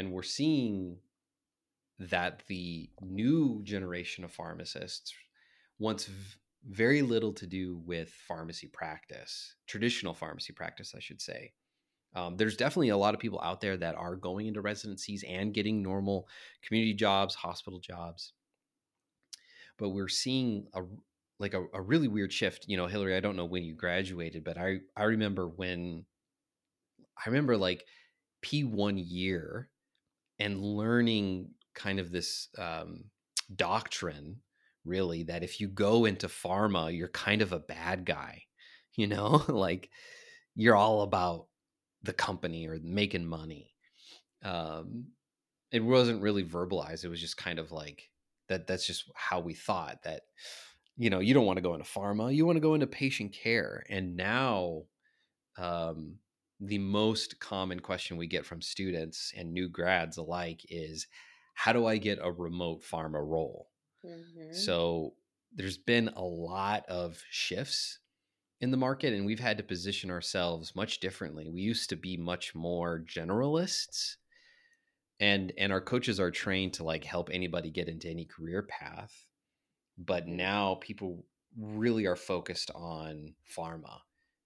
and 0.00 0.12
we're 0.12 0.22
seeing 0.22 0.96
that 1.98 2.42
the 2.48 2.88
new 3.02 3.60
generation 3.62 4.24
of 4.24 4.32
pharmacists 4.32 5.12
wants 5.78 6.06
v- 6.06 6.38
very 6.68 7.02
little 7.02 7.32
to 7.34 7.46
do 7.46 7.82
with 7.86 8.10
pharmacy 8.26 8.68
practice 8.68 9.56
traditional 9.66 10.14
pharmacy 10.14 10.52
practice 10.52 10.94
i 10.96 11.00
should 11.00 11.20
say 11.20 11.52
um, 12.14 12.36
there's 12.36 12.56
definitely 12.56 12.88
a 12.88 12.96
lot 12.96 13.14
of 13.14 13.20
people 13.20 13.40
out 13.42 13.60
there 13.60 13.76
that 13.76 13.94
are 13.94 14.16
going 14.16 14.46
into 14.46 14.60
residencies 14.60 15.24
and 15.28 15.54
getting 15.54 15.82
normal 15.82 16.28
community 16.62 16.94
jobs, 16.94 17.36
hospital 17.36 17.78
jobs. 17.78 18.32
But 19.78 19.90
we're 19.90 20.08
seeing 20.08 20.66
a 20.74 20.82
like 21.38 21.54
a, 21.54 21.64
a 21.72 21.80
really 21.80 22.08
weird 22.08 22.32
shift. 22.32 22.66
You 22.68 22.76
know, 22.76 22.88
Hillary, 22.88 23.16
I 23.16 23.20
don't 23.20 23.36
know 23.36 23.44
when 23.44 23.64
you 23.64 23.74
graduated, 23.74 24.44
but 24.44 24.58
I 24.58 24.80
I 24.96 25.04
remember 25.04 25.48
when 25.48 26.04
I 27.16 27.28
remember 27.28 27.56
like 27.56 27.84
P1 28.42 28.98
year 28.98 29.70
and 30.40 30.60
learning 30.60 31.50
kind 31.74 32.00
of 32.00 32.10
this 32.10 32.48
um, 32.58 33.04
doctrine 33.54 34.40
really 34.84 35.24
that 35.24 35.42
if 35.42 35.60
you 35.60 35.68
go 35.68 36.06
into 36.06 36.26
pharma, 36.26 36.96
you're 36.96 37.08
kind 37.08 37.42
of 37.42 37.52
a 37.52 37.58
bad 37.58 38.04
guy, 38.04 38.42
you 38.96 39.06
know, 39.06 39.42
like 39.48 39.90
you're 40.54 40.76
all 40.76 41.02
about 41.02 41.46
the 42.02 42.12
company 42.12 42.66
or 42.66 42.78
making 42.82 43.26
money. 43.26 43.74
Um, 44.42 45.06
it 45.70 45.84
wasn't 45.84 46.22
really 46.22 46.44
verbalized. 46.44 47.04
It 47.04 47.10
was 47.10 47.20
just 47.20 47.36
kind 47.36 47.58
of 47.58 47.70
like 47.70 48.08
that. 48.48 48.66
That's 48.66 48.86
just 48.86 49.04
how 49.14 49.40
we 49.40 49.54
thought 49.54 50.02
that, 50.04 50.22
you 50.96 51.10
know, 51.10 51.20
you 51.20 51.34
don't 51.34 51.46
want 51.46 51.58
to 51.58 51.62
go 51.62 51.74
into 51.74 51.84
pharma, 51.84 52.34
you 52.34 52.46
want 52.46 52.56
to 52.56 52.60
go 52.60 52.74
into 52.74 52.86
patient 52.86 53.32
care. 53.32 53.84
And 53.88 54.16
now, 54.16 54.84
um, 55.58 56.16
the 56.60 56.78
most 56.78 57.40
common 57.40 57.80
question 57.80 58.16
we 58.16 58.26
get 58.26 58.44
from 58.44 58.60
students 58.60 59.32
and 59.36 59.52
new 59.52 59.68
grads 59.68 60.18
alike 60.18 60.60
is, 60.68 61.06
how 61.54 61.72
do 61.72 61.86
I 61.86 61.96
get 61.96 62.18
a 62.22 62.30
remote 62.30 62.82
pharma 62.82 63.14
role? 63.26 63.68
Mm-hmm. 64.04 64.52
So 64.52 65.14
there's 65.54 65.78
been 65.78 66.08
a 66.08 66.22
lot 66.22 66.84
of 66.86 67.22
shifts 67.30 67.98
in 68.60 68.70
the 68.70 68.76
market 68.76 69.14
and 69.14 69.24
we've 69.24 69.40
had 69.40 69.56
to 69.56 69.64
position 69.64 70.10
ourselves 70.10 70.76
much 70.76 71.00
differently. 71.00 71.48
We 71.48 71.62
used 71.62 71.88
to 71.90 71.96
be 71.96 72.16
much 72.16 72.54
more 72.54 73.02
generalists 73.06 74.16
and 75.18 75.52
and 75.58 75.72
our 75.72 75.80
coaches 75.80 76.18
are 76.18 76.30
trained 76.30 76.74
to 76.74 76.84
like 76.84 77.04
help 77.04 77.28
anybody 77.32 77.70
get 77.70 77.88
into 77.88 78.08
any 78.08 78.24
career 78.24 78.62
path. 78.62 79.26
But 79.98 80.26
mm-hmm. 80.26 80.36
now 80.36 80.78
people 80.80 81.24
really 81.58 82.06
are 82.06 82.16
focused 82.16 82.70
on 82.74 83.34
pharma. 83.56 83.98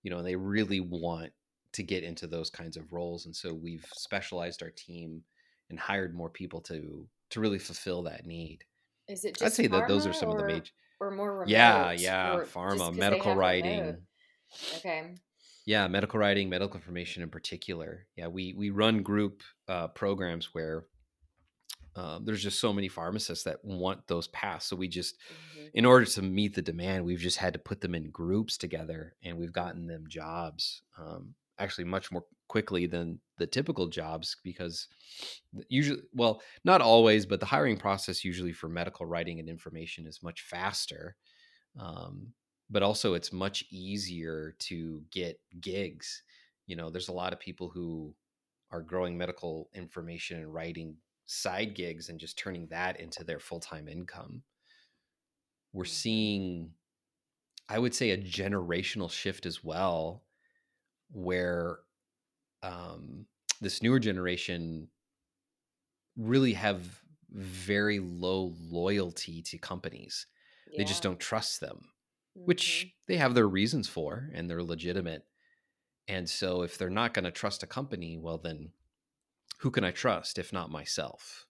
You 0.03 0.11
know, 0.11 0.19
and 0.19 0.27
they 0.27 0.37
really 0.37 0.81
want 0.81 1.33
to 1.75 1.83
get 1.83 2.03
into 2.03 2.27
those 2.27 2.51
kinds 2.51 2.77
of 2.77 2.93
roles 2.93 3.27
and 3.27 3.35
so 3.35 3.53
we've 3.53 3.87
specialized 3.95 4.63
our 4.63 4.71
team 4.71 5.23
and 5.71 5.79
hired 5.79 6.15
more 6.15 6.31
people 6.31 6.61
to 6.61 7.07
to 7.31 7.41
really 7.41 7.59
fulfill 7.59 8.03
that 8.03 8.27
need. 8.27 8.65
Is 9.09 9.25
it 9.25 9.43
I'd 9.43 9.53
say 9.53 9.67
that 9.67 9.89
those 9.89 10.07
are 10.07 10.13
some 10.13 10.31
or... 10.31 10.33
of 10.33 10.39
the 10.39 10.47
major 10.47 10.73
or 11.01 11.11
more 11.11 11.33
remote? 11.33 11.49
Yeah, 11.49 11.93
yeah, 11.93 12.41
pharma, 12.53 12.95
medical 12.95 13.35
writing. 13.35 13.97
Okay. 14.77 15.15
Yeah, 15.67 15.89
medical 15.89 16.21
writing, 16.21 16.49
medical 16.49 16.77
information 16.77 17.23
in 17.23 17.31
particular. 17.31 18.07
Yeah, 18.17 18.29
we 18.29 18.55
we 18.55 18.71
run 18.71 19.03
group 19.03 19.43
uh, 19.69 19.89
programs 19.89 20.55
where 20.55 20.87
uh, 21.97 22.19
there's 22.23 22.43
just 22.43 22.61
so 22.61 22.73
many 22.73 22.89
pharmacists 22.89 23.45
that 23.45 23.65
want 23.65 24.07
those 24.07 24.29
paths. 24.29 24.67
So 24.67 24.77
we 24.77 24.89
just, 24.89 25.17
mm-hmm. 25.17 25.67
in 25.75 25.85
order 25.85 26.05
to 26.05 26.23
meet 26.23 26.55
the 26.55 26.63
demand, 26.63 27.05
we've 27.05 27.21
just 27.21 27.39
had 27.39 27.53
to 27.53 27.59
put 27.59 27.81
them 27.81 27.95
in 27.95 28.11
groups 28.11 28.57
together, 28.57 29.15
and 29.23 29.39
we've 29.39 29.53
gotten 29.53 29.87
them 29.87 30.05
jobs. 30.09 30.83
Um, 30.99 31.35
actually, 31.59 31.85
much 31.85 32.11
more 32.11 32.25
quickly 32.49 32.87
than 32.87 33.19
the 33.39 33.47
typical 33.47 33.89
jobs 33.89 34.37
because 34.45 34.89
usually 35.69 36.03
well 36.13 36.43
not 36.65 36.81
always 36.81 37.27
but 37.27 37.41
the 37.41 37.47
hiring 37.47 37.77
process 37.77 38.25
usually 38.25 38.53
for 38.53 38.69
medical 38.69 39.07
writing 39.07 39.41
and 39.41 39.49
information 39.49 40.07
is 40.07 40.23
much 40.23 40.43
faster 40.43 41.17
um, 41.79 42.29
but 42.71 42.83
also 42.83 43.15
it's 43.15 43.33
much 43.33 43.65
easier 43.71 44.55
to 44.59 45.03
get 45.11 45.41
gigs 45.61 46.23
you 46.67 46.77
know 46.77 46.91
there's 46.91 47.09
a 47.09 47.13
lot 47.13 47.33
of 47.33 47.41
people 47.41 47.69
who 47.69 48.15
are 48.71 48.83
growing 48.83 49.17
medical 49.17 49.69
information 49.75 50.39
and 50.39 50.53
writing 50.53 50.97
side 51.27 51.75
gigs 51.75 52.09
and 52.09 52.21
just 52.21 52.39
turning 52.39 52.67
that 52.69 53.01
into 53.01 53.25
their 53.25 53.41
full-time 53.41 53.89
income 53.89 54.43
we're 55.73 55.85
mm-hmm. 55.85 55.91
seeing 55.91 56.71
i 57.69 57.79
would 57.79 57.95
say 57.95 58.11
a 58.11 58.19
generational 58.19 59.11
shift 59.11 59.47
as 59.47 59.65
well 59.65 60.24
where 61.15 61.79
um, 62.63 63.27
this 63.61 63.83
newer 63.83 63.99
generation 63.99 64.89
really 66.17 66.53
have 66.53 67.01
very 67.31 67.99
low 67.99 68.53
loyalty 68.61 69.43
to 69.43 69.59
companies. 69.59 70.27
Yeah. 70.71 70.79
They 70.79 70.85
just 70.85 71.03
don't 71.03 71.19
trust 71.21 71.61
them, 71.61 71.89
mm-hmm. 72.37 72.47
which 72.47 72.95
they 73.09 73.17
have 73.17 73.35
their 73.35 73.49
reasons 73.49 73.89
for 73.89 74.31
and 74.35 74.49
they're 74.49 74.63
legitimate. 74.63 75.25
And 76.07 76.29
so 76.29 76.63
if 76.63 76.77
they're 76.77 76.91
not 76.91 77.15
going 77.15 77.25
to 77.25 77.31
trust 77.31 77.63
a 77.63 77.67
company, 77.67 78.19
well, 78.19 78.39
then 78.39 78.71
who 79.59 79.71
can 79.71 79.85
I 79.85 79.91
trust 79.91 80.39
if 80.39 80.53
not 80.53 80.71
myself? 80.71 81.47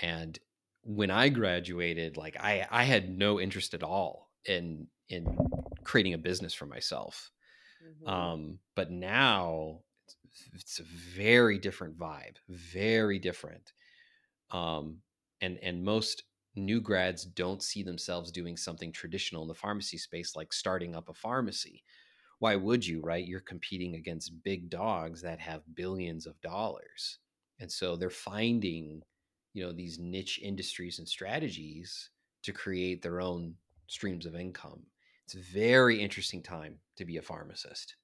And 0.00 0.38
when 0.82 1.10
I 1.10 1.28
graduated, 1.28 2.16
like 2.16 2.36
I, 2.40 2.66
I 2.70 2.84
had 2.84 3.16
no 3.16 3.40
interest 3.40 3.74
at 3.74 3.82
all 3.82 4.30
in 4.46 4.88
in 5.08 5.36
creating 5.84 6.14
a 6.14 6.18
business 6.18 6.54
for 6.54 6.66
myself. 6.66 7.30
Mm-hmm. 7.84 8.08
Um, 8.10 8.58
but 8.74 8.90
now 8.90 9.80
it's 10.54 10.78
a 10.80 10.84
very 10.84 11.58
different 11.58 11.98
vibe, 11.98 12.36
very 12.48 13.18
different. 13.18 13.72
Um, 14.50 14.98
and 15.40 15.58
and 15.62 15.84
most 15.84 16.24
new 16.56 16.80
grads 16.80 17.24
don't 17.24 17.62
see 17.62 17.82
themselves 17.82 18.32
doing 18.32 18.56
something 18.56 18.92
traditional 18.92 19.42
in 19.42 19.48
the 19.48 19.54
pharmacy 19.54 19.98
space, 19.98 20.36
like 20.36 20.52
starting 20.52 20.94
up 20.94 21.08
a 21.08 21.14
pharmacy. 21.14 21.84
Why 22.40 22.56
would 22.56 22.86
you, 22.86 23.00
right? 23.02 23.26
You're 23.26 23.40
competing 23.40 23.94
against 23.96 24.42
big 24.44 24.70
dogs 24.70 25.22
that 25.22 25.40
have 25.40 25.62
billions 25.74 26.26
of 26.26 26.40
dollars, 26.42 27.18
and 27.60 27.70
so 27.72 27.96
they're 27.96 28.10
finding, 28.10 29.02
you 29.54 29.64
know, 29.64 29.72
these 29.72 29.98
niche 29.98 30.40
industries 30.42 30.98
and 30.98 31.08
strategies 31.08 32.10
to 32.44 32.52
create 32.52 33.02
their 33.02 33.20
own 33.20 33.56
streams 33.88 34.26
of 34.26 34.34
income. 34.36 34.86
It's 35.24 35.34
a 35.34 35.52
very 35.52 36.00
interesting 36.00 36.42
time 36.42 36.78
to 36.96 37.04
be 37.04 37.16
a 37.16 37.22
pharmacist. 37.22 37.96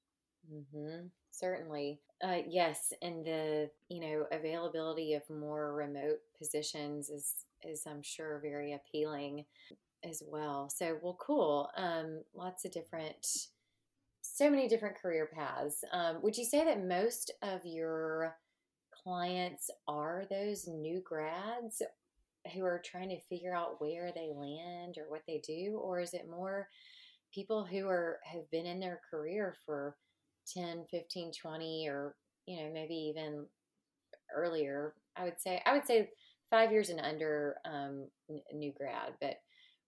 Mm-hmm. 0.51 1.07
Certainly. 1.31 1.99
Uh, 2.23 2.39
yes, 2.47 2.93
and 3.01 3.25
the 3.25 3.69
you 3.89 3.99
know 3.99 4.25
availability 4.31 5.13
of 5.13 5.27
more 5.29 5.73
remote 5.73 6.19
positions 6.37 7.09
is 7.09 7.45
is 7.63 7.83
I'm 7.87 8.01
sure 8.01 8.39
very 8.41 8.73
appealing 8.73 9.45
as 10.03 10.21
well. 10.25 10.69
So 10.69 10.97
well, 11.01 11.17
cool. 11.19 11.69
Um, 11.77 12.21
lots 12.33 12.65
of 12.65 12.71
different, 12.71 13.25
so 14.21 14.49
many 14.49 14.67
different 14.67 15.01
career 15.01 15.29
paths. 15.33 15.83
Um, 15.91 16.21
would 16.21 16.37
you 16.37 16.45
say 16.45 16.65
that 16.65 16.85
most 16.85 17.31
of 17.41 17.61
your 17.65 18.35
clients 19.03 19.69
are 19.87 20.25
those 20.29 20.67
new 20.67 21.01
grads 21.03 21.81
who 22.53 22.63
are 22.63 22.81
trying 22.83 23.09
to 23.09 23.19
figure 23.21 23.55
out 23.55 23.79
where 23.79 24.11
they 24.13 24.31
land 24.35 24.97
or 24.97 25.05
what 25.09 25.23
they 25.27 25.41
do 25.45 25.79
or 25.81 25.99
is 25.99 26.13
it 26.13 26.29
more 26.29 26.67
people 27.33 27.65
who 27.65 27.87
are 27.87 28.19
have 28.23 28.49
been 28.51 28.65
in 28.65 28.79
their 28.79 29.01
career 29.09 29.55
for 29.65 29.95
10 30.53 30.85
15 30.89 31.31
20 31.41 31.87
or 31.87 32.15
you 32.45 32.61
know 32.61 32.71
maybe 32.73 32.93
even 32.93 33.45
earlier 34.35 34.93
i 35.15 35.23
would 35.23 35.39
say 35.39 35.61
i 35.65 35.73
would 35.73 35.85
say 35.85 36.09
five 36.49 36.71
years 36.71 36.89
and 36.89 36.99
under 36.99 37.57
um, 37.65 38.07
new 38.53 38.73
grad 38.73 39.13
but 39.21 39.35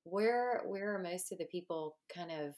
where 0.04 0.62
where 0.66 0.96
are 0.96 1.00
most 1.00 1.32
of 1.32 1.38
the 1.38 1.46
people 1.46 1.98
kind 2.14 2.32
of 2.32 2.54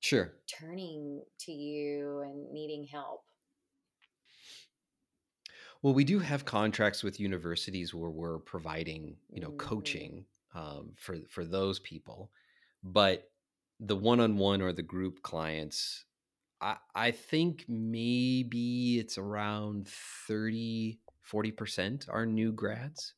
sure 0.00 0.32
turning 0.46 1.22
to 1.38 1.52
you 1.52 2.20
and 2.20 2.52
needing 2.52 2.86
help 2.86 3.22
well 5.82 5.94
we 5.94 6.04
do 6.04 6.18
have 6.18 6.44
contracts 6.44 7.02
with 7.02 7.20
universities 7.20 7.94
where 7.94 8.10
we're 8.10 8.38
providing 8.38 9.16
you 9.30 9.40
know 9.40 9.48
mm-hmm. 9.48 9.68
coaching 9.68 10.24
um, 10.54 10.90
for 10.96 11.18
for 11.28 11.44
those 11.44 11.78
people 11.80 12.30
but 12.82 13.28
the 13.80 13.96
one-on-one 13.96 14.60
or 14.60 14.72
the 14.72 14.82
group 14.82 15.22
clients 15.22 16.04
I, 16.60 16.76
I 16.94 17.10
think 17.12 17.64
maybe 17.68 18.98
it's 18.98 19.18
around 19.18 19.88
30 19.88 20.98
40% 21.30 22.08
are 22.08 22.26
new 22.26 22.52
grads 22.52 23.14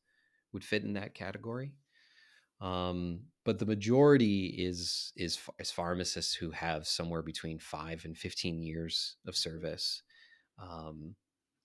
would 0.52 0.64
fit 0.64 0.82
in 0.82 0.94
that 0.94 1.14
category. 1.14 1.74
Um, 2.60 3.20
but 3.44 3.58
the 3.58 3.66
majority 3.66 4.46
is 4.46 5.12
is 5.16 5.38
is 5.58 5.70
pharmacists 5.70 6.34
who 6.34 6.50
have 6.50 6.86
somewhere 6.86 7.22
between 7.22 7.58
5 7.58 8.04
and 8.04 8.16
15 8.16 8.62
years 8.62 9.16
of 9.26 9.36
service. 9.36 10.02
Um, 10.58 11.14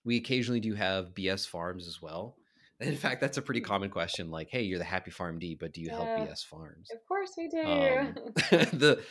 we 0.04 0.16
occasionally 0.16 0.60
do 0.60 0.74
have 0.74 1.14
BS 1.14 1.50
Pharms 1.50 1.86
as 1.86 2.00
well 2.00 2.36
in 2.80 2.96
fact 2.96 3.20
that's 3.20 3.38
a 3.38 3.42
pretty 3.42 3.60
mm. 3.60 3.64
common 3.64 3.90
question 3.90 4.30
like 4.30 4.48
hey 4.50 4.62
you're 4.62 4.78
the 4.78 4.84
happy 4.84 5.10
Pharm 5.10 5.38
D, 5.38 5.56
but 5.58 5.72
do 5.72 5.80
you 5.80 5.90
help 5.90 6.08
BS 6.08 6.44
Pharms 6.46 6.90
of 6.92 7.04
course 7.06 7.32
we 7.36 7.48
do 7.48 7.62
um, 7.62 8.14
the 8.78 9.02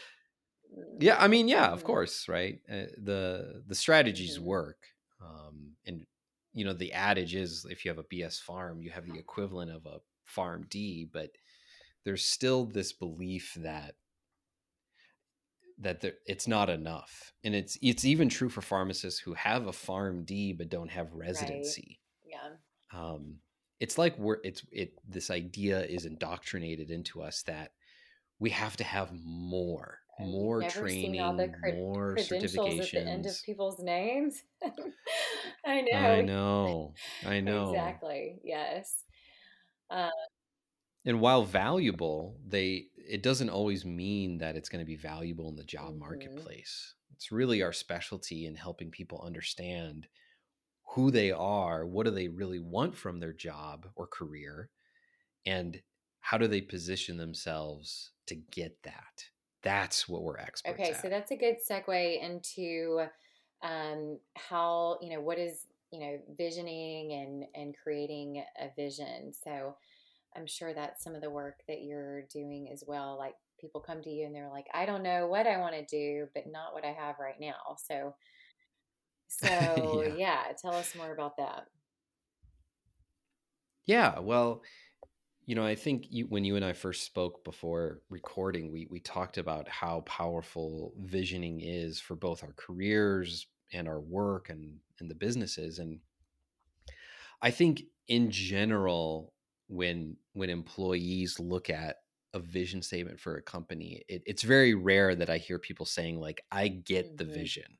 yeah 0.99 1.15
i 1.19 1.27
mean 1.27 1.47
yeah 1.47 1.67
of 1.67 1.79
mm-hmm. 1.79 1.87
course 1.87 2.27
right 2.27 2.59
uh, 2.69 2.87
the 2.97 3.63
the 3.67 3.75
strategies 3.75 4.37
mm-hmm. 4.37 4.47
work 4.47 4.77
um, 5.21 5.71
and 5.85 6.05
you 6.53 6.65
know 6.65 6.73
the 6.73 6.93
adage 6.93 7.35
is 7.35 7.65
if 7.69 7.83
you 7.85 7.89
have 7.89 7.97
a 7.97 8.03
BS 8.03 8.41
Pharm 8.43 8.81
you 8.81 8.89
have 8.89 9.05
the 9.05 9.19
equivalent 9.19 9.71
of 9.71 9.85
a 9.85 9.99
Pharm 10.27 10.67
D 10.69 11.07
but 11.11 11.29
there's 12.03 12.25
still 12.25 12.65
this 12.65 12.93
belief 12.93 13.53
that 13.57 13.95
that 15.77 16.01
there, 16.01 16.13
it's 16.25 16.47
not 16.47 16.69
enough 16.69 17.33
and 17.43 17.53
it's 17.53 17.77
it's 17.81 18.05
even 18.05 18.29
true 18.29 18.49
for 18.49 18.61
pharmacists 18.61 19.19
who 19.19 19.33
have 19.33 19.67
a 19.67 19.71
Pharm 19.71 20.25
D 20.25 20.53
but 20.53 20.69
don't 20.69 20.91
have 20.91 21.13
residency 21.13 21.99
right. 22.25 22.39
yeah 22.93 22.99
um 22.99 23.35
it's 23.79 23.97
like 23.97 24.17
we're 24.17 24.37
it's 24.43 24.63
it 24.71 24.93
this 25.07 25.29
idea 25.29 25.83
is 25.83 26.05
indoctrinated 26.05 26.89
into 26.89 27.21
us 27.21 27.43
that 27.43 27.71
we 28.39 28.49
have 28.49 28.77
to 28.77 28.83
have 28.83 29.11
more 29.13 29.99
more 30.19 30.61
training, 30.63 31.15
cred- 31.15 31.75
more 31.75 32.15
certifications 32.15 32.81
at 32.81 32.91
the 32.91 33.01
end 33.01 33.25
of 33.25 33.35
people's 33.45 33.79
names. 33.79 34.43
I 35.65 35.81
know. 35.81 35.97
I 35.97 36.21
know. 36.21 36.93
I 37.25 37.39
know. 37.41 37.69
Exactly. 37.71 38.39
Yes. 38.43 39.03
Uh, 39.89 40.09
and 41.05 41.19
while 41.19 41.43
valuable, 41.43 42.37
they 42.47 42.87
it 42.95 43.23
doesn't 43.23 43.49
always 43.49 43.85
mean 43.85 44.37
that 44.39 44.55
it's 44.55 44.69
going 44.69 44.83
to 44.83 44.85
be 44.85 44.95
valuable 44.95 45.49
in 45.49 45.55
the 45.55 45.63
job 45.63 45.89
mm-hmm. 45.89 45.99
marketplace. 45.99 46.95
It's 47.13 47.31
really 47.31 47.61
our 47.61 47.73
specialty 47.73 48.45
in 48.45 48.55
helping 48.55 48.91
people 48.91 49.21
understand 49.25 50.07
who 50.95 51.11
they 51.11 51.29
are, 51.29 51.85
what 51.85 52.05
do 52.05 52.11
they 52.11 52.29
really 52.29 52.59
want 52.59 52.95
from 52.95 53.19
their 53.19 53.33
job 53.33 53.85
or 53.95 54.07
career, 54.07 54.69
and 55.45 55.81
how 56.21 56.37
do 56.37 56.47
they 56.47 56.61
position 56.61 57.17
themselves 57.17 58.11
to 58.27 58.35
get 58.35 58.77
that? 58.83 59.25
That's 59.61 60.07
what 60.07 60.23
we're 60.23 60.37
experts 60.37 60.79
okay 60.79 60.91
at. 60.91 61.01
so 61.01 61.09
that's 61.09 61.31
a 61.31 61.35
good 61.35 61.57
segue 61.69 62.23
into 62.23 63.03
um, 63.61 64.19
how 64.35 64.97
you 65.01 65.09
know 65.09 65.19
what 65.21 65.37
is 65.37 65.65
you 65.91 65.99
know 65.99 66.17
visioning 66.37 67.11
and 67.11 67.43
and 67.55 67.75
creating 67.83 68.43
a 68.59 68.69
vision. 68.75 69.33
So 69.33 69.75
i'm 70.37 70.45
sure 70.45 70.73
that's 70.73 71.03
some 71.03 71.15
of 71.15 71.21
the 71.21 71.29
work 71.29 71.61
that 71.67 71.83
you're 71.83 72.23
doing 72.23 72.69
as 72.71 72.83
well 72.85 73.17
like 73.17 73.35
people 73.59 73.79
come 73.79 74.01
to 74.01 74.09
you 74.09 74.25
and 74.25 74.35
they're 74.35 74.49
like 74.49 74.67
i 74.73 74.85
don't 74.85 75.01
know 75.01 75.27
what 75.27 75.47
i 75.47 75.57
want 75.57 75.73
to 75.73 75.85
do 75.85 76.27
but 76.33 76.43
not 76.51 76.73
what 76.73 76.83
i 76.83 76.91
have 76.91 77.15
right 77.19 77.39
now. 77.39 77.77
So 77.77 78.13
so 79.27 80.03
yeah. 80.03 80.13
yeah 80.15 80.43
tell 80.61 80.73
us 80.73 80.95
more 80.95 81.11
about 81.11 81.37
that 81.37 81.65
yeah 83.85 84.19
well 84.19 84.61
you 85.45 85.53
know, 85.53 85.65
I 85.65 85.75
think 85.75 86.07
you, 86.09 86.25
when 86.25 86.43
you 86.43 86.55
and 86.55 86.65
I 86.65 86.73
first 86.73 87.05
spoke 87.05 87.43
before 87.43 88.01
recording, 88.09 88.71
we 88.71 88.87
we 88.89 88.99
talked 88.99 89.37
about 89.37 89.69
how 89.69 90.01
powerful 90.01 90.93
visioning 90.99 91.61
is 91.61 91.99
for 91.99 92.15
both 92.15 92.43
our 92.43 92.53
careers 92.55 93.47
and 93.71 93.87
our 93.87 93.99
work 93.99 94.49
and 94.49 94.77
and 94.99 95.09
the 95.09 95.15
businesses. 95.15 95.77
And 95.77 95.99
I 97.41 97.51
think 97.51 97.83
in 98.07 98.31
general, 98.31 99.33
when 99.67 100.17
when 100.33 100.49
employees 100.49 101.39
look 101.39 101.69
at 101.69 101.97
a 102.33 102.39
vision 102.39 102.81
statement 102.81 103.19
for 103.19 103.35
a 103.37 103.43
company, 103.43 104.03
it, 104.09 104.23
it's 104.25 104.43
very 104.43 104.73
rare 104.73 105.13
that 105.13 105.29
I 105.29 105.37
hear 105.37 105.59
people 105.59 105.85
saying 105.85 106.19
like, 106.19 106.43
"I 106.51 106.69
get 106.69 107.05
mm-hmm. 107.05 107.17
the 107.17 107.25
vision." 107.25 107.77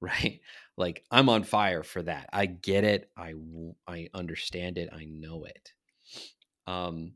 Right? 0.00 0.40
Like 0.78 1.04
i'm 1.10 1.28
on 1.28 1.42
fire 1.42 1.82
for 1.82 2.02
that. 2.02 2.28
I 2.32 2.46
get 2.46 2.84
it. 2.84 3.10
I 3.16 3.34
i 3.88 4.06
understand 4.14 4.78
it. 4.78 4.88
I 4.92 5.06
know 5.06 5.42
it. 5.42 5.72
Um, 6.68 7.14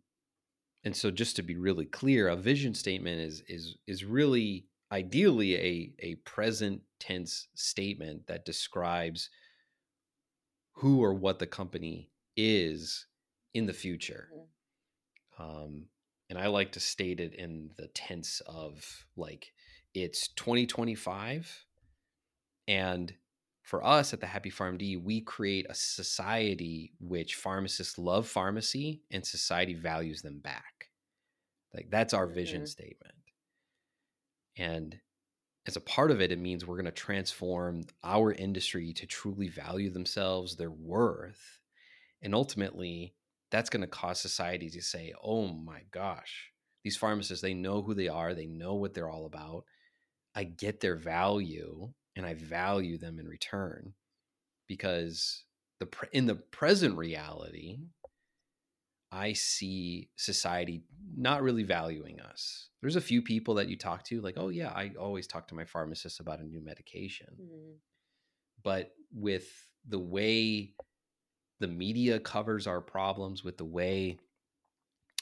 and 0.82 0.96
so 0.96 1.12
just 1.12 1.36
to 1.36 1.42
be 1.42 1.56
really 1.56 1.84
clear, 1.84 2.26
a 2.26 2.34
vision 2.34 2.74
statement 2.74 3.20
is 3.20 3.44
is 3.46 3.76
is 3.86 4.04
really 4.04 4.66
ideally 4.90 5.54
a 5.56 5.92
a 6.00 6.14
present 6.24 6.82
tense 6.98 7.46
statement 7.54 8.26
that 8.26 8.44
describes 8.44 9.30
who 10.72 11.04
or 11.04 11.14
what 11.14 11.38
the 11.38 11.46
company 11.46 12.10
is 12.36 13.06
in 13.54 13.66
the 13.66 13.72
future. 13.72 14.28
Mm-hmm. 14.34 15.42
Um, 15.42 15.84
and 16.30 16.38
I 16.38 16.46
like 16.46 16.72
to 16.72 16.80
state 16.80 17.20
it 17.20 17.34
in 17.34 17.70
the 17.76 17.88
tense 17.88 18.40
of 18.46 19.04
like 19.16 19.52
it's 19.94 20.28
2025 20.28 21.66
and 22.68 23.12
for 23.62 23.84
us 23.84 24.12
at 24.12 24.20
the 24.20 24.26
Happy 24.26 24.50
Pharm 24.50 24.76
D, 24.76 24.96
we 24.96 25.20
create 25.20 25.66
a 25.68 25.74
society 25.74 26.92
which 27.00 27.36
pharmacists 27.36 27.96
love 27.96 28.26
pharmacy 28.26 29.02
and 29.10 29.24
society 29.24 29.74
values 29.74 30.22
them 30.22 30.40
back. 30.40 30.90
Like 31.72 31.88
that's 31.90 32.12
our 32.12 32.26
vision 32.26 32.62
mm-hmm. 32.62 32.66
statement. 32.66 33.14
And 34.56 34.98
as 35.66 35.76
a 35.76 35.80
part 35.80 36.10
of 36.10 36.20
it, 36.20 36.32
it 36.32 36.40
means 36.40 36.66
we're 36.66 36.76
going 36.76 36.84
to 36.86 36.90
transform 36.90 37.84
our 38.02 38.32
industry 38.32 38.92
to 38.94 39.06
truly 39.06 39.48
value 39.48 39.90
themselves, 39.90 40.56
their 40.56 40.70
worth. 40.70 41.60
And 42.20 42.34
ultimately, 42.34 43.14
that's 43.50 43.70
going 43.70 43.82
to 43.82 43.86
cause 43.86 44.20
society 44.20 44.70
to 44.70 44.82
say, 44.82 45.12
oh 45.22 45.46
my 45.46 45.82
gosh, 45.92 46.50
these 46.82 46.96
pharmacists, 46.96 47.42
they 47.42 47.54
know 47.54 47.80
who 47.80 47.94
they 47.94 48.08
are, 48.08 48.34
they 48.34 48.46
know 48.46 48.74
what 48.74 48.92
they're 48.92 49.10
all 49.10 49.26
about. 49.26 49.64
I 50.34 50.44
get 50.44 50.80
their 50.80 50.96
value 50.96 51.92
and 52.16 52.26
I 52.26 52.34
value 52.34 52.98
them 52.98 53.18
in 53.18 53.26
return 53.26 53.94
because 54.68 55.44
the 55.80 55.88
in 56.12 56.26
the 56.26 56.34
present 56.34 56.96
reality 56.96 57.78
I 59.12 59.34
see 59.34 60.08
society 60.16 60.84
not 61.14 61.42
really 61.42 61.64
valuing 61.64 62.18
us. 62.20 62.70
There's 62.80 62.96
a 62.96 63.00
few 63.00 63.20
people 63.20 63.54
that 63.54 63.68
you 63.68 63.76
talk 63.76 64.04
to 64.04 64.22
like, 64.22 64.38
"Oh 64.38 64.48
yeah, 64.48 64.70
I 64.70 64.92
always 64.98 65.26
talk 65.26 65.48
to 65.48 65.54
my 65.54 65.64
pharmacist 65.66 66.18
about 66.18 66.40
a 66.40 66.44
new 66.44 66.62
medication." 66.62 67.28
Mm-hmm. 67.38 67.72
But 68.62 68.92
with 69.12 69.48
the 69.86 69.98
way 69.98 70.72
the 71.60 71.68
media 71.68 72.18
covers 72.18 72.66
our 72.66 72.80
problems 72.80 73.44
with 73.44 73.58
the 73.58 73.64
way 73.64 74.18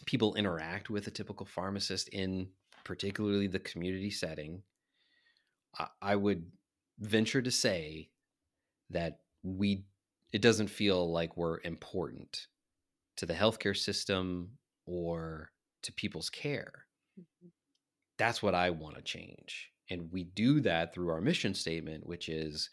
people 0.06 0.36
interact 0.36 0.88
with 0.88 1.06
a 1.06 1.10
typical 1.10 1.44
pharmacist 1.44 2.08
in 2.08 2.48
particularly 2.84 3.48
the 3.48 3.58
community 3.58 4.10
setting, 4.10 4.62
I, 5.78 5.88
I 6.00 6.16
would 6.16 6.46
venture 7.00 7.42
to 7.42 7.50
say 7.50 8.10
that 8.90 9.20
we 9.42 9.84
it 10.32 10.42
doesn't 10.42 10.68
feel 10.68 11.10
like 11.10 11.36
we're 11.36 11.60
important 11.64 12.46
to 13.16 13.26
the 13.26 13.34
healthcare 13.34 13.76
system 13.76 14.50
or 14.86 15.50
to 15.82 15.92
people's 15.92 16.30
care. 16.30 16.86
Mm-hmm. 17.18 17.48
That's 18.16 18.42
what 18.42 18.54
I 18.54 18.70
want 18.70 18.96
to 18.96 19.02
change. 19.02 19.72
And 19.90 20.12
we 20.12 20.24
do 20.24 20.60
that 20.60 20.94
through 20.94 21.08
our 21.08 21.20
mission 21.20 21.52
statement, 21.54 22.06
which 22.06 22.28
is 22.28 22.70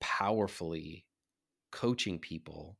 powerfully 0.00 1.04
coaching 1.70 2.18
people 2.18 2.78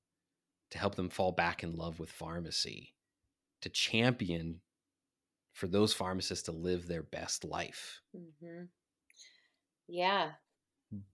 to 0.71 0.79
help 0.79 0.95
them 0.95 1.11
fall 1.11 1.33
back 1.33 1.63
in 1.63 1.77
love 1.77 2.01
with 2.01 2.11
pharmacy, 2.11 2.95
to 3.61 3.69
champion 3.69 4.61
for 5.53 5.67
those 5.67 5.93
pharmacists 5.93 6.45
to 6.45 6.53
live 6.53 6.87
their 6.87 7.03
best 7.03 7.45
life. 7.45 8.01
Mm-hmm. 8.17 8.65
Yeah, 9.89 10.31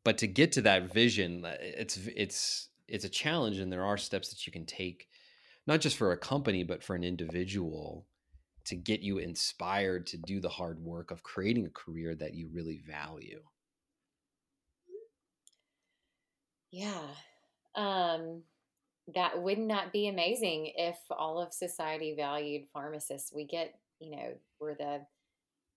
but 0.04 0.18
to 0.18 0.26
get 0.26 0.52
to 0.52 0.62
that 0.62 0.92
vision 0.92 1.44
uh, 1.44 1.56
it's 1.60 1.98
it's 2.16 2.68
it's 2.88 3.04
a 3.04 3.08
challenge 3.08 3.58
and 3.58 3.72
there 3.72 3.84
are 3.84 3.96
steps 3.96 4.28
that 4.30 4.46
you 4.46 4.52
can 4.52 4.66
take 4.66 5.08
not 5.66 5.80
just 5.80 5.96
for 5.96 6.12
a 6.12 6.16
company 6.16 6.62
but 6.62 6.82
for 6.82 6.94
an 6.94 7.04
individual 7.04 8.06
to 8.64 8.76
get 8.76 9.00
you 9.00 9.18
inspired 9.18 10.06
to 10.06 10.16
do 10.16 10.40
the 10.40 10.48
hard 10.48 10.78
work 10.78 11.10
of 11.10 11.22
creating 11.22 11.66
a 11.66 11.70
career 11.70 12.14
that 12.14 12.34
you 12.34 12.48
really 12.52 12.80
value. 12.86 13.42
Yeah 16.70 17.06
um 17.74 18.42
that 19.14 19.40
wouldn't 19.40 19.68
that 19.68 19.92
be 19.92 20.08
amazing 20.08 20.72
if 20.76 20.96
all 21.10 21.40
of 21.40 21.52
society 21.52 22.14
valued 22.14 22.62
pharmacists. 22.72 23.32
We 23.34 23.46
get 23.46 23.74
you 23.98 24.16
know 24.16 24.34
we're 24.60 24.74
the 24.74 25.00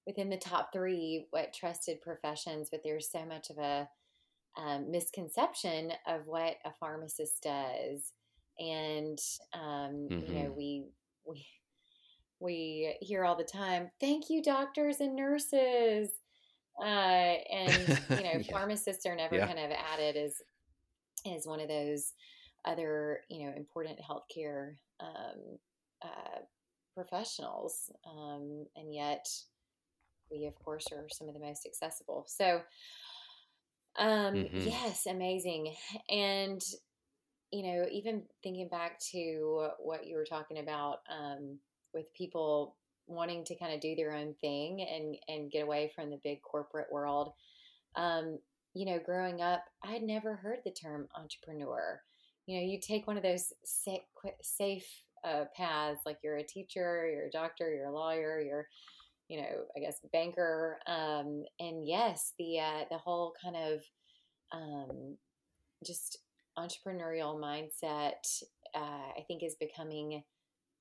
within 0.06 0.30
the 0.30 0.38
top 0.38 0.72
three 0.72 1.26
what 1.32 1.54
trusted 1.54 2.02
professions 2.02 2.70
but 2.72 2.82
there's 2.84 3.12
so 3.12 3.26
much 3.26 3.50
of 3.50 3.58
a 3.58 3.88
um, 4.58 4.90
misconception 4.90 5.92
of 6.08 6.22
what 6.28 6.56
a 6.64 6.72
pharmacist 6.80 7.44
does 7.44 8.14
and 8.60 9.20
um, 9.54 10.08
mm-hmm. 10.10 10.26
you 10.26 10.40
know 10.40 10.46
mm-hmm. 10.46 10.58
we 10.58 10.86
we 11.28 11.46
we 12.40 12.96
hear 13.02 13.26
all 13.26 13.36
the 13.36 13.44
time 13.44 13.90
thank 14.00 14.30
you 14.30 14.42
doctors 14.42 15.00
and 15.00 15.16
nurses 15.16 16.10
uh, 16.82 16.86
and 16.86 18.00
you 18.10 18.16
know 18.24 18.32
yeah. 18.40 18.52
pharmacists 18.52 19.06
are 19.06 19.16
never 19.16 19.36
yeah. 19.36 19.48
kind 19.48 19.60
of 19.60 19.72
added 19.94 20.16
as 20.16 20.42
as 21.34 21.46
one 21.46 21.60
of 21.60 21.68
those 21.68 22.14
other 22.66 23.22
you 23.30 23.46
know 23.46 23.54
important 23.56 24.00
healthcare 24.00 24.76
um, 25.00 25.58
uh, 26.02 26.40
professionals 26.94 27.92
um, 28.10 28.66
and 28.76 28.94
yet 28.94 29.28
we 30.32 30.46
of 30.46 30.58
course 30.64 30.88
are 30.92 31.06
some 31.12 31.28
of 31.28 31.34
the 31.34 31.40
most 31.40 31.66
accessible. 31.66 32.26
So 32.28 32.62
um, 33.98 34.36
mm-hmm. 34.36 34.68
yes 34.68 35.06
amazing. 35.06 35.76
And 36.10 36.62
you 37.52 37.64
know 37.64 37.86
even 37.92 38.24
thinking 38.44 38.68
back 38.68 39.00
to 39.12 39.68
what 39.80 40.06
you 40.06 40.16
were 40.16 40.26
talking 40.26 40.60
about 40.60 41.00
um, 41.10 41.58
with 41.94 42.14
people 42.14 42.76
wanting 43.08 43.46
to 43.46 43.56
kind 43.56 43.74
of 43.74 43.80
do 43.80 43.96
their 43.96 44.14
own 44.14 44.34
thing 44.42 44.82
and 44.82 45.16
and 45.28 45.52
get 45.52 45.64
away 45.64 45.92
from 45.96 46.10
the 46.10 46.20
big 46.24 46.42
corporate 46.42 46.92
world 46.92 47.34
um, 47.96 48.38
you 48.74 48.86
know 48.86 49.00
growing 49.06 49.42
up 49.42 49.64
i 49.84 49.92
had 49.92 50.04
never 50.04 50.36
heard 50.36 50.60
the 50.66 50.72
term 50.72 51.08
entrepreneur. 51.16 52.02
You 52.48 52.60
know 52.60 52.66
you 52.66 52.80
take 52.80 53.08
one 53.08 53.18
of 53.18 53.24
those 53.24 53.54
safe, 53.64 54.02
safe 54.42 54.86
uh, 55.24 55.46
paths 55.56 56.02
like 56.06 56.20
you're 56.24 56.38
a 56.38 56.44
teacher 56.44 57.10
you're 57.12 57.28
a 57.28 57.32
doctor 57.32 57.74
you're 57.74 57.88
a 57.88 57.96
lawyer 57.96 58.40
you're 58.40 58.68
you 59.28 59.42
know 59.42 59.66
i 59.76 59.80
guess 59.80 60.00
banker 60.12 60.78
um, 60.88 61.44
and 61.60 61.88
yes 61.88 62.34
the 62.38 62.60
uh, 62.60 62.86
the 62.92 62.98
whole 62.98 63.34
kind 63.44 63.56
of 63.56 63.82
um, 64.52 65.18
just 65.86 66.20
entrepreneurial 66.58 67.40
mindset 67.40 68.44
uh, 68.76 69.12
i 69.18 69.22
think 69.28 69.44
is 69.44 69.56
becoming 69.60 70.24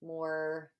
more 0.03 0.71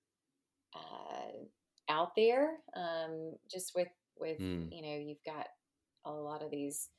uh, 0.75 1.93
out 1.93 2.15
there 2.17 2.59
um, 2.77 3.33
just 3.51 3.73
with 3.75 3.89
with 4.19 4.39
mm. 4.39 4.69
you 4.71 4.83
know 4.83 4.97
you've 4.97 5.25
got 5.25 5.47
a 6.05 6.11
lot 6.11 6.43
of 6.43 6.51
these 6.51 6.91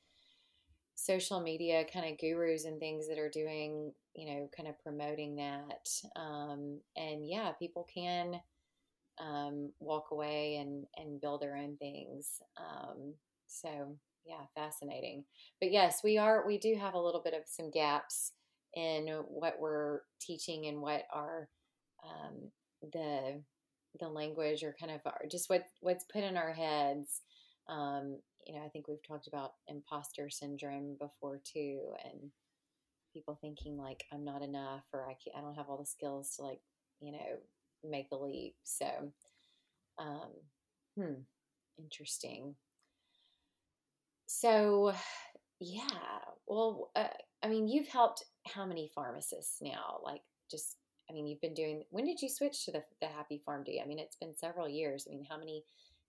social 0.96 1.40
media 1.40 1.84
kind 1.92 2.10
of 2.10 2.18
gurus 2.18 2.64
and 2.64 2.80
things 2.80 3.06
that 3.06 3.18
are 3.18 3.28
doing, 3.28 3.92
you 4.14 4.26
know, 4.26 4.48
kind 4.56 4.68
of 4.68 4.78
promoting 4.82 5.36
that. 5.36 5.88
Um, 6.16 6.80
and 6.96 7.28
yeah, 7.28 7.52
people 7.52 7.86
can 7.92 8.40
um, 9.20 9.72
walk 9.80 10.06
away 10.12 10.56
and, 10.56 10.84
and 10.96 11.20
build 11.20 11.42
their 11.42 11.56
own 11.56 11.76
things. 11.76 12.40
Um, 12.58 13.14
so 13.46 13.96
yeah, 14.24 14.44
fascinating. 14.54 15.24
But 15.60 15.72
yes, 15.72 16.00
we 16.02 16.18
are, 16.18 16.46
we 16.46 16.58
do 16.58 16.76
have 16.80 16.94
a 16.94 17.00
little 17.00 17.22
bit 17.22 17.34
of 17.34 17.42
some 17.46 17.70
gaps 17.70 18.32
in 18.74 19.06
what 19.28 19.58
we're 19.60 20.00
teaching 20.20 20.66
and 20.66 20.80
what 20.82 21.04
are 21.12 21.48
um, 22.04 22.50
the, 22.92 23.42
the 24.00 24.08
language 24.08 24.62
or 24.62 24.76
kind 24.78 24.92
of 24.92 25.00
our, 25.06 25.20
just 25.30 25.48
what, 25.48 25.64
what's 25.80 26.04
put 26.12 26.24
in 26.24 26.36
our 26.36 26.52
heads 26.52 27.22
um, 27.68 28.18
you 28.46 28.54
know, 28.54 28.64
I 28.64 28.68
think 28.68 28.86
we've 28.86 29.02
talked 29.06 29.26
about 29.26 29.54
imposter 29.68 30.30
syndrome 30.30 30.96
before 31.00 31.40
too, 31.44 31.80
and 32.04 32.30
people 33.12 33.38
thinking 33.40 33.76
like 33.76 34.04
I'm 34.12 34.24
not 34.24 34.42
enough 34.42 34.84
or 34.92 35.06
I 35.08 35.14
can't, 35.14 35.36
I 35.36 35.40
don't 35.40 35.56
have 35.56 35.68
all 35.68 35.78
the 35.78 35.86
skills 35.86 36.34
to 36.36 36.42
like, 36.42 36.60
you 37.00 37.12
know, 37.12 37.38
make 37.84 38.10
the 38.10 38.16
leap. 38.16 38.54
So, 38.64 38.86
um, 39.98 40.30
hmm, 40.96 41.20
interesting. 41.78 42.54
So, 44.26 44.92
yeah, 45.60 45.84
well, 46.46 46.90
uh, 46.96 47.08
I 47.42 47.48
mean, 47.48 47.68
you've 47.68 47.88
helped 47.88 48.24
how 48.46 48.66
many 48.66 48.90
pharmacists 48.94 49.58
now? 49.62 50.00
Like, 50.04 50.22
just, 50.50 50.76
I 51.08 51.12
mean, 51.12 51.26
you've 51.26 51.40
been 51.40 51.54
doing. 51.54 51.84
When 51.90 52.04
did 52.04 52.20
you 52.20 52.28
switch 52.28 52.64
to 52.64 52.72
the 52.72 52.82
the 53.00 53.06
Happy 53.06 53.42
PharmD? 53.46 53.82
I 53.82 53.86
mean, 53.86 53.98
it's 53.98 54.16
been 54.16 54.34
several 54.34 54.68
years. 54.68 55.06
I 55.06 55.10
mean, 55.14 55.24
how 55.28 55.38
many 55.38 55.64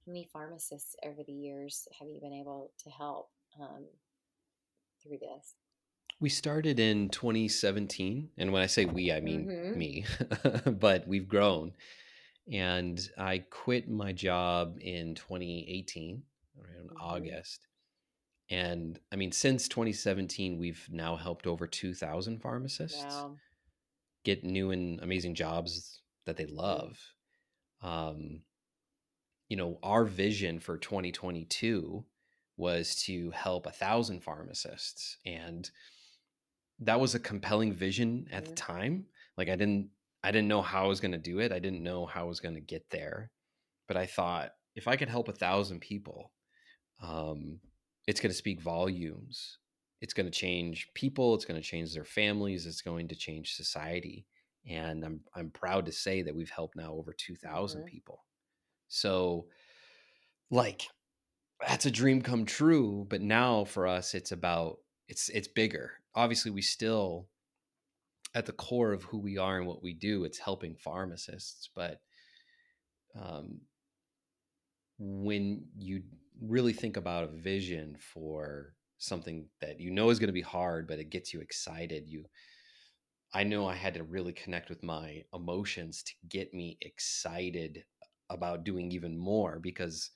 how 0.06 0.12
many 0.12 0.28
pharmacists 0.32 0.96
over 1.06 1.24
the 1.26 1.34
years 1.34 1.88
have 2.00 2.10
you 2.10 2.20
been 2.22 2.34
able 2.34 2.72
to 2.84 2.90
help 2.90 3.30
um, 3.62 3.86
through 5.04 5.20
this? 5.20 5.56
We 6.20 6.30
started 6.30 6.80
in 6.80 7.10
2017. 7.10 8.30
And 8.38 8.52
when 8.52 8.62
I 8.62 8.68
say 8.68 8.86
we, 8.86 9.12
I 9.12 9.20
mean 9.20 9.48
mm-hmm. 9.48 9.78
me, 9.78 10.06
but 10.66 11.08
we've 11.08 11.28
grown. 11.28 11.74
And 12.52 13.00
I 13.18 13.40
quit 13.50 13.90
my 13.90 14.14
job 14.14 14.78
in 14.80 15.16
2018, 15.16 16.24
around 16.58 16.90
mm-hmm. 16.90 17.02
August. 17.02 17.68
And 18.50 19.00
I 19.12 19.18
mean, 19.18 19.32
since 19.32 19.68
2017, 19.68 20.58
we've 20.58 20.88
now 20.92 21.16
helped 21.18 21.46
over 21.48 21.68
2,000 21.68 22.42
pharmacists 22.42 23.04
wow. 23.04 23.36
get 24.24 24.44
new 24.44 24.72
and 24.72 25.02
amazing 25.02 25.36
jobs 25.36 26.00
that 26.26 26.38
they 26.38 26.46
love. 26.46 26.98
Um, 27.82 28.42
you 29.50 29.58
know, 29.58 29.80
our 29.84 30.06
vision 30.06 30.60
for 30.60 30.78
2022 30.78 32.06
was 32.56 32.96
to 33.04 33.32
help 33.32 33.66
a 33.66 33.72
thousand 33.72 34.24
pharmacists. 34.24 35.18
And 35.26 35.70
that 36.80 37.00
was 37.00 37.16
a 37.16 37.20
compelling 37.20 37.74
vision 37.74 38.28
at 38.32 38.46
the 38.46 38.54
time. 38.54 39.06
Like 39.38 39.50
I 39.50 39.56
didn't 39.56 39.90
I 40.24 40.32
didn't 40.32 40.48
know 40.48 40.62
how 40.62 40.86
I 40.86 40.88
was 40.88 41.00
gonna 41.00 41.18
do 41.18 41.40
it. 41.40 41.52
I 41.52 41.60
didn't 41.60 41.84
know 41.84 42.06
how 42.06 42.22
I 42.22 42.28
was 42.28 42.40
gonna 42.40 42.60
get 42.60 42.90
there. 42.90 43.32
But 43.88 43.98
I 43.98 44.06
thought 44.06 44.52
if 44.76 44.88
I 44.88 44.96
could 44.96 45.10
help 45.10 45.28
a 45.28 45.34
thousand 45.34 45.80
people, 45.80 46.32
um, 47.02 47.60
it's 48.08 48.20
gonna 48.20 48.34
speak 48.34 48.62
volumes. 48.62 49.58
It's 50.02 50.14
gonna 50.14 50.30
change 50.30 50.90
people, 50.94 51.34
it's 51.34 51.46
gonna 51.46 51.62
change 51.62 51.94
their 51.94 52.06
families, 52.06 52.66
it's 52.66 52.82
going 52.82 53.08
to 53.08 53.16
change 53.16 53.56
society. 53.56 54.26
And 54.70 55.04
I'm 55.04 55.22
I'm 55.34 55.50
proud 55.50 55.86
to 55.86 55.92
say 55.92 56.22
that 56.24 56.36
we've 56.36 56.50
helped 56.50 56.76
now 56.76 56.94
over 56.94 57.14
2,000 57.14 57.80
mm-hmm. 57.80 57.88
people. 57.88 58.24
So, 58.90 59.48
like, 60.50 60.88
that's 61.66 61.86
a 61.86 61.92
dream 61.92 62.22
come 62.22 62.46
true. 62.46 63.06
But 63.10 63.22
now 63.22 63.66
for 63.66 63.88
us, 63.88 64.14
it's 64.14 64.32
about 64.32 64.78
it's 65.08 65.30
it's 65.30 65.48
bigger. 65.48 65.94
Obviously, 66.16 66.52
we 66.52 66.62
still 66.62 67.28
at 68.36 68.46
the 68.46 68.52
core 68.52 68.94
of 68.94 69.04
who 69.04 69.18
we 69.18 69.38
are 69.38 69.58
and 69.58 69.68
what 69.68 69.82
we 69.82 69.94
do, 69.94 70.24
it's 70.24 70.38
helping 70.38 70.76
pharmacists. 70.76 71.70
But 71.74 72.02
um, 73.20 73.62
when 75.00 75.64
you 75.78 76.04
really 76.42 76.74
think 76.74 76.98
about 76.98 77.24
a 77.24 77.28
vision 77.28 77.96
for 78.00 78.74
something 79.00 79.48
that 79.62 79.80
you 79.80 79.92
know 79.92 80.10
is 80.10 80.20
going 80.20 80.28
to 80.28 80.34
be 80.34 80.42
hard, 80.42 80.88
but 80.88 81.00
it 81.00 81.10
gets 81.10 81.34
you 81.34 81.40
excited, 81.40 82.08
you 82.08 82.26
I 83.34 83.44
know 83.44 83.68
I 83.68 83.76
had 83.76 83.94
to 83.96 84.04
really 84.04 84.34
connect 84.34 84.70
with 84.70 84.84
my 84.84 85.24
emotions 85.34 86.04
to 86.04 86.14
get 86.30 86.54
me 86.54 86.78
excited 86.82 87.84
about 88.30 88.64
doing 88.64 88.92
even 88.92 89.18
more 89.18 89.60
because 89.60 90.12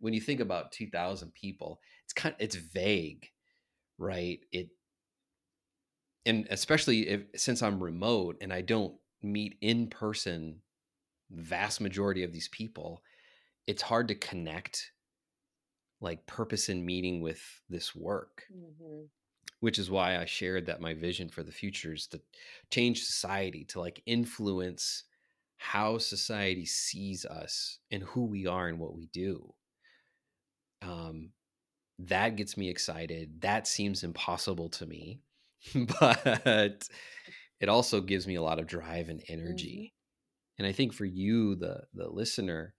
when 0.00 0.14
you 0.14 0.20
think 0.20 0.40
about 0.40 0.72
2000 0.72 1.32
people 1.34 1.80
it's 2.04 2.12
kind 2.12 2.34
of, 2.34 2.40
it's 2.40 2.56
vague 2.56 3.28
right 4.02 4.40
it 4.52 4.68
and 6.26 6.46
especially 6.50 7.08
if 7.08 7.22
since 7.36 7.62
i'm 7.62 7.82
remote 7.82 8.36
and 8.40 8.52
i 8.52 8.60
don't 8.60 8.94
meet 9.22 9.56
in 9.60 9.86
person 9.86 10.60
vast 11.30 11.80
majority 11.80 12.24
of 12.24 12.32
these 12.32 12.48
people 12.48 13.02
it's 13.66 13.82
hard 13.82 14.08
to 14.08 14.14
connect 14.14 14.92
like 16.00 16.26
purpose 16.26 16.68
in 16.68 16.84
meeting 16.84 17.20
with 17.20 17.40
this 17.68 17.94
work 17.94 18.44
mm-hmm. 18.52 19.04
which 19.60 19.78
is 19.78 19.90
why 19.90 20.18
i 20.18 20.24
shared 20.24 20.66
that 20.66 20.80
my 20.80 20.92
vision 20.92 21.28
for 21.28 21.42
the 21.42 21.52
future 21.52 21.92
is 21.92 22.06
to 22.06 22.20
change 22.70 23.04
society 23.04 23.64
to 23.64 23.80
like 23.80 24.02
influence 24.06 25.04
how 25.62 25.96
society 25.96 26.66
sees 26.66 27.24
us 27.24 27.78
and 27.92 28.02
who 28.02 28.24
we 28.24 28.48
are 28.48 28.66
and 28.66 28.80
what 28.80 28.96
we 28.96 29.06
do. 29.12 29.54
Um, 30.82 31.30
that 32.08 32.36
gets 32.36 32.56
me 32.56 32.68
excited. 32.68 33.40
That 33.40 33.66
seems 33.66 34.04
impossible 34.04 34.68
to 34.70 34.86
me, 34.86 35.20
but 36.00 36.88
it 37.60 37.68
also 37.68 38.00
gives 38.00 38.26
me 38.26 38.36
a 38.36 38.42
lot 38.42 38.58
of 38.58 38.66
drive 38.66 39.08
and 39.08 39.22
energy. 39.28 39.92
Mm-hmm. 39.92 40.64
And 40.64 40.66
I 40.66 40.72
think 40.72 40.92
for 40.92 41.04
you, 41.04 41.54
the 41.54 41.82
the 41.94 42.08
listener, 42.08 42.74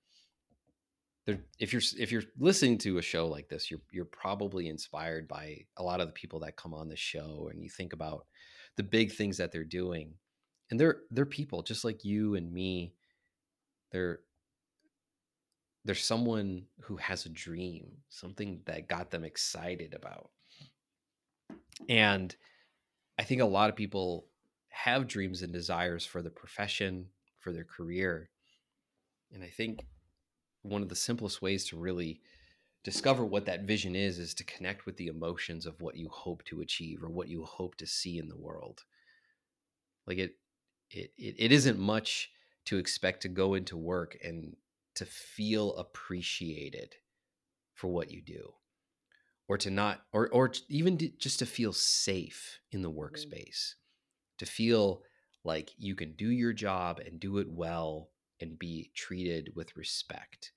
there, 1.25 1.39
if 1.59 1.73
you're 1.73 1.81
if 1.97 2.11
you're 2.11 2.23
listening 2.37 2.77
to 2.79 2.97
a 2.97 3.01
show 3.01 3.27
like 3.27 3.49
this, 3.49 3.71
you're 3.71 3.81
you're 3.91 4.05
probably 4.05 4.69
inspired 4.69 5.27
by 5.27 5.65
a 5.77 5.83
lot 5.83 6.01
of 6.01 6.07
the 6.07 6.13
people 6.13 6.39
that 6.41 6.55
come 6.55 6.73
on 6.73 6.89
the 6.89 6.95
show, 6.95 7.49
and 7.51 7.61
you 7.63 7.69
think 7.69 7.93
about 7.93 8.25
the 8.77 8.83
big 8.83 9.11
things 9.11 9.37
that 9.37 9.51
they're 9.51 9.63
doing 9.63 10.13
and 10.73 10.79
they're 10.79 11.01
they're 11.11 11.25
people 11.25 11.61
just 11.61 11.85
like 11.85 12.03
you 12.03 12.33
and 12.33 12.51
me 12.51 12.93
they're 13.91 14.21
they're 15.85 15.95
someone 15.95 16.65
who 16.81 16.95
has 16.97 17.25
a 17.25 17.29
dream 17.29 17.97
something 18.09 18.61
that 18.65 18.87
got 18.87 19.11
them 19.11 19.23
excited 19.23 19.93
about. 19.93 20.29
And 21.89 22.35
i 23.19 23.23
think 23.23 23.41
a 23.41 23.45
lot 23.45 23.69
of 23.69 23.75
people 23.75 24.25
have 24.69 25.07
dreams 25.07 25.43
and 25.43 25.53
desires 25.53 26.05
for 26.05 26.21
the 26.21 26.31
profession 26.31 27.07
for 27.39 27.51
their 27.51 27.63
career. 27.63 28.29
And 29.33 29.43
i 29.43 29.47
think 29.47 29.85
one 30.63 30.81
of 30.81 30.89
the 30.89 30.95
simplest 30.95 31.41
ways 31.41 31.65
to 31.65 31.77
really 31.77 32.21
discover 32.83 33.23
what 33.25 33.45
that 33.45 33.61
vision 33.61 33.95
is 33.95 34.19
is 34.19 34.33
to 34.33 34.43
connect 34.43 34.85
with 34.85 34.97
the 34.97 35.07
emotions 35.07 35.65
of 35.65 35.81
what 35.81 35.95
you 35.95 36.09
hope 36.09 36.43
to 36.45 36.61
achieve 36.61 37.03
or 37.03 37.09
what 37.09 37.29
you 37.29 37.43
hope 37.43 37.75
to 37.75 37.87
see 37.87 38.17
in 38.17 38.27
the 38.27 38.37
world. 38.37 38.83
Like 40.05 40.17
it 40.17 40.37
it 40.89 41.11
it, 41.17 41.35
it 41.37 41.51
isn't 41.51 41.79
much 41.79 42.31
to 42.65 42.77
expect 42.77 43.21
to 43.21 43.29
go 43.29 43.53
into 43.53 43.77
work 43.77 44.17
and 44.23 44.55
to 44.95 45.05
feel 45.05 45.75
appreciated 45.75 46.95
for 47.73 47.87
what 47.87 48.11
you 48.11 48.21
do 48.21 48.53
or 49.47 49.57
to 49.57 49.69
not 49.69 50.01
or 50.11 50.29
or 50.29 50.51
even 50.69 50.97
to, 50.97 51.09
just 51.17 51.39
to 51.39 51.45
feel 51.45 51.73
safe 51.73 52.59
in 52.71 52.81
the 52.81 52.89
mm-hmm. 52.89 52.99
workspace 52.99 53.73
to 54.37 54.45
feel 54.45 55.01
like 55.43 55.71
you 55.77 55.95
can 55.95 56.13
do 56.13 56.29
your 56.29 56.53
job 56.53 56.99
and 56.99 57.19
do 57.19 57.37
it 57.37 57.47
well 57.49 58.09
and 58.39 58.57
be 58.59 58.91
treated 58.95 59.51
with 59.55 59.75
respect 59.75 60.51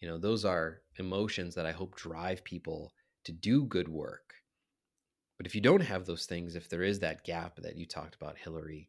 you 0.00 0.08
know 0.08 0.18
those 0.18 0.44
are 0.44 0.80
emotions 0.98 1.54
that 1.54 1.66
i 1.66 1.72
hope 1.72 1.94
drive 1.96 2.42
people 2.44 2.92
to 3.24 3.32
do 3.32 3.64
good 3.64 3.88
work 3.88 4.34
but 5.36 5.46
if 5.46 5.54
you 5.54 5.60
don't 5.60 5.82
have 5.82 6.06
those 6.06 6.26
things 6.26 6.56
if 6.56 6.68
there 6.68 6.82
is 6.82 6.98
that 6.98 7.24
gap 7.24 7.56
that 7.56 7.76
you 7.76 7.86
talked 7.86 8.14
about 8.14 8.38
hillary 8.38 8.88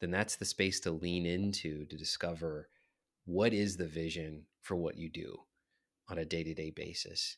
then 0.00 0.10
that's 0.10 0.36
the 0.36 0.44
space 0.44 0.80
to 0.80 0.90
lean 0.90 1.26
into 1.26 1.84
to 1.86 1.96
discover 1.96 2.68
what 3.24 3.52
is 3.52 3.76
the 3.76 3.86
vision 3.86 4.44
for 4.62 4.76
what 4.76 4.96
you 4.96 5.08
do 5.08 5.36
on 6.08 6.18
a 6.18 6.24
day-to-day 6.24 6.70
basis? 6.70 7.36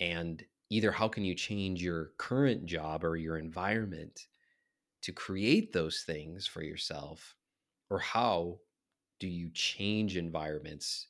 And 0.00 0.44
either 0.70 0.90
how 0.90 1.08
can 1.08 1.24
you 1.24 1.34
change 1.34 1.82
your 1.82 2.12
current 2.18 2.66
job 2.66 3.04
or 3.04 3.16
your 3.16 3.38
environment 3.38 4.26
to 5.02 5.12
create 5.12 5.72
those 5.72 6.02
things 6.06 6.46
for 6.46 6.62
yourself? 6.62 7.36
Or 7.90 7.98
how 7.98 8.58
do 9.20 9.28
you 9.28 9.50
change 9.54 10.16
environments 10.16 11.08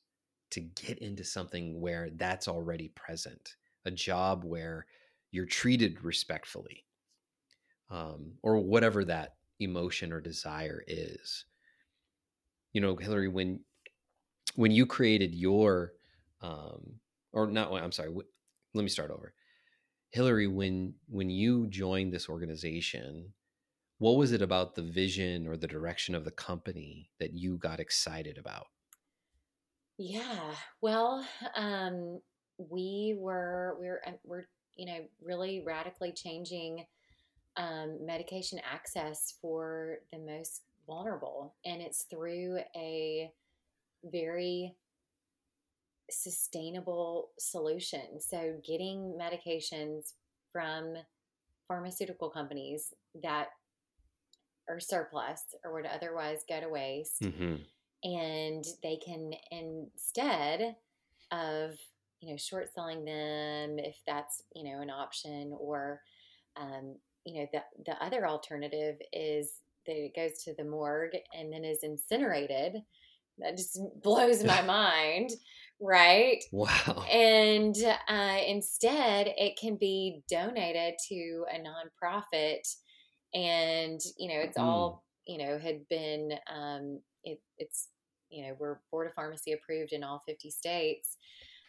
to 0.50 0.60
get 0.60 0.98
into 0.98 1.24
something 1.24 1.80
where 1.80 2.10
that's 2.10 2.48
already 2.48 2.88
present 2.88 3.56
a 3.84 3.90
job 3.90 4.44
where 4.44 4.86
you're 5.30 5.46
treated 5.46 6.04
respectfully? 6.04 6.84
Um, 7.88 8.32
or 8.42 8.58
whatever 8.58 9.04
that 9.04 9.36
emotion 9.60 10.12
or 10.12 10.20
desire 10.20 10.82
is. 10.86 11.44
You 12.72 12.80
know 12.80 12.96
hillary 12.96 13.28
when 13.28 13.60
when 14.56 14.70
you 14.70 14.86
created 14.86 15.34
your 15.34 15.92
um 16.42 16.94
or 17.32 17.46
not 17.46 17.72
i'm 17.72 17.92
sorry 17.92 18.10
let 18.74 18.82
me 18.82 18.88
start 18.88 19.10
over 19.10 19.32
hillary 20.10 20.46
when 20.46 20.94
when 21.08 21.30
you 21.30 21.66
joined 21.68 22.12
this 22.12 22.28
organization 22.28 23.32
what 23.98 24.16
was 24.16 24.32
it 24.32 24.42
about 24.42 24.74
the 24.74 24.82
vision 24.82 25.46
or 25.46 25.56
the 25.56 25.66
direction 25.66 26.14
of 26.14 26.24
the 26.24 26.30
company 26.30 27.10
that 27.18 27.32
you 27.32 27.56
got 27.56 27.80
excited 27.80 28.36
about 28.38 28.66
yeah 29.98 30.54
well 30.80 31.26
um 31.54 32.20
we 32.58 33.16
were 33.18 33.76
we're 33.78 34.02
uh, 34.06 34.12
we're 34.24 34.44
you 34.76 34.86
know 34.86 35.00
really 35.22 35.62
radically 35.64 36.12
changing 36.12 36.84
um, 37.56 38.04
medication 38.04 38.60
access 38.70 39.34
for 39.40 39.98
the 40.12 40.18
most 40.18 40.62
vulnerable. 40.86 41.54
And 41.64 41.82
it's 41.82 42.04
through 42.04 42.58
a 42.74 43.30
very 44.10 44.74
sustainable 46.10 47.30
solution. 47.38 48.20
So, 48.20 48.60
getting 48.66 49.18
medications 49.20 50.12
from 50.52 50.94
pharmaceutical 51.68 52.30
companies 52.30 52.94
that 53.22 53.48
are 54.68 54.80
surplus 54.80 55.42
or 55.64 55.74
would 55.74 55.86
otherwise 55.86 56.40
go 56.48 56.60
to 56.60 56.68
waste. 56.68 57.20
Mm-hmm. 57.22 57.56
And 58.04 58.64
they 58.82 58.98
can, 59.04 59.32
instead 59.50 60.76
of, 61.32 61.70
you 62.20 62.30
know, 62.30 62.36
short 62.36 62.72
selling 62.74 63.04
them 63.04 63.78
if 63.78 63.96
that's, 64.06 64.42
you 64.54 64.64
know, 64.64 64.80
an 64.80 64.90
option 64.90 65.52
or 65.58 66.00
um, 66.56 66.96
you 67.24 67.40
know, 67.40 67.46
the, 67.52 67.60
the 67.84 68.04
other 68.04 68.26
alternative 68.26 68.96
is 69.12 69.50
that 69.86 69.96
it 69.96 70.16
goes 70.16 70.42
to 70.44 70.54
the 70.54 70.64
morgue 70.64 71.16
and 71.36 71.52
then 71.52 71.64
is 71.64 71.80
incinerated. 71.82 72.76
That 73.38 73.56
just 73.56 73.80
blows 74.02 74.44
my 74.44 74.62
mind, 74.66 75.30
right? 75.80 76.42
Wow. 76.52 77.04
And 77.10 77.76
uh, 78.08 78.38
instead, 78.46 79.32
it 79.36 79.58
can 79.58 79.76
be 79.76 80.22
donated 80.28 80.94
to 81.08 81.44
a 81.52 81.58
nonprofit. 81.58 82.66
And, 83.34 84.00
you 84.18 84.28
know, 84.28 84.40
it's 84.40 84.58
mm. 84.58 84.62
all, 84.62 85.04
you 85.26 85.38
know, 85.38 85.58
had 85.58 85.88
been, 85.88 86.32
um, 86.52 87.00
it, 87.24 87.40
it's, 87.58 87.88
you 88.30 88.46
know, 88.46 88.56
we're 88.58 88.78
Board 88.90 89.08
of 89.08 89.14
Pharmacy 89.14 89.52
approved 89.52 89.92
in 89.92 90.02
all 90.02 90.22
50 90.26 90.50
states. 90.50 91.16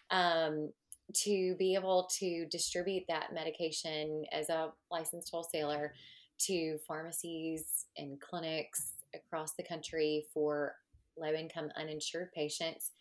Um, 0.10 0.72
to 1.14 1.56
be 1.58 1.74
able 1.76 2.10
to 2.20 2.46
distribute 2.48 3.04
that 3.08 3.34
medication 3.34 4.26
as 4.32 4.50
a 4.50 4.72
licensed 4.92 5.30
wholesaler 5.32 5.94
to 6.40 6.78
pharmacies 6.88 7.86
and 7.98 8.20
clinics 8.20 8.94
across 9.16 9.54
the 9.54 9.64
country 9.64 10.26
for 10.34 10.76
low 11.20 11.34
income 11.34 11.70
uninsured 11.78 12.32
patients 12.34 12.92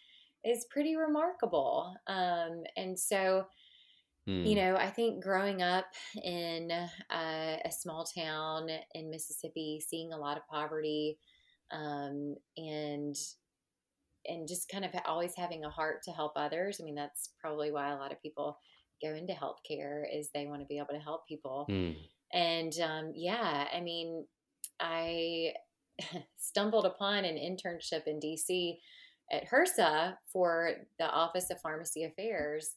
is 0.44 0.66
pretty 0.70 0.96
remarkable. 0.96 1.94
Um, 2.06 2.62
and 2.76 2.98
so, 2.98 3.46
you 4.26 4.42
hmm. 4.42 4.54
know, 4.54 4.76
I 4.76 4.90
think 4.90 5.22
growing 5.22 5.62
up 5.62 5.86
in 6.22 6.70
a, 7.10 7.60
a 7.64 7.70
small 7.70 8.04
town 8.04 8.68
in 8.94 9.10
Mississippi, 9.10 9.82
seeing 9.86 10.12
a 10.12 10.18
lot 10.18 10.36
of 10.36 10.46
poverty 10.48 11.18
um, 11.72 12.36
and 12.56 13.14
and 14.28 14.48
just 14.48 14.68
kind 14.68 14.84
of 14.84 14.90
always 15.06 15.34
having 15.36 15.64
a 15.64 15.70
heart 15.70 16.02
to 16.02 16.10
help 16.10 16.32
others. 16.34 16.78
I 16.80 16.84
mean, 16.84 16.96
that's 16.96 17.30
probably 17.40 17.70
why 17.70 17.92
a 17.92 17.96
lot 17.96 18.10
of 18.10 18.20
people 18.20 18.58
go 19.02 19.14
into 19.14 19.32
healthcare 19.32 20.02
is 20.12 20.30
they 20.34 20.46
want 20.46 20.62
to 20.62 20.66
be 20.66 20.78
able 20.78 20.94
to 20.94 20.98
help 20.98 21.28
people. 21.28 21.66
Mm. 21.70 21.96
And 22.32 22.72
um, 22.80 23.12
yeah, 23.14 23.68
I 23.72 23.80
mean, 23.80 24.26
I 24.80 25.52
stumbled 26.38 26.86
upon 26.86 27.24
an 27.24 27.36
internship 27.36 28.06
in 28.06 28.20
DC 28.20 28.76
at 29.32 29.48
HRSA 29.48 30.16
for 30.32 30.72
the 30.98 31.10
Office 31.10 31.50
of 31.50 31.60
Pharmacy 31.60 32.04
Affairs. 32.04 32.74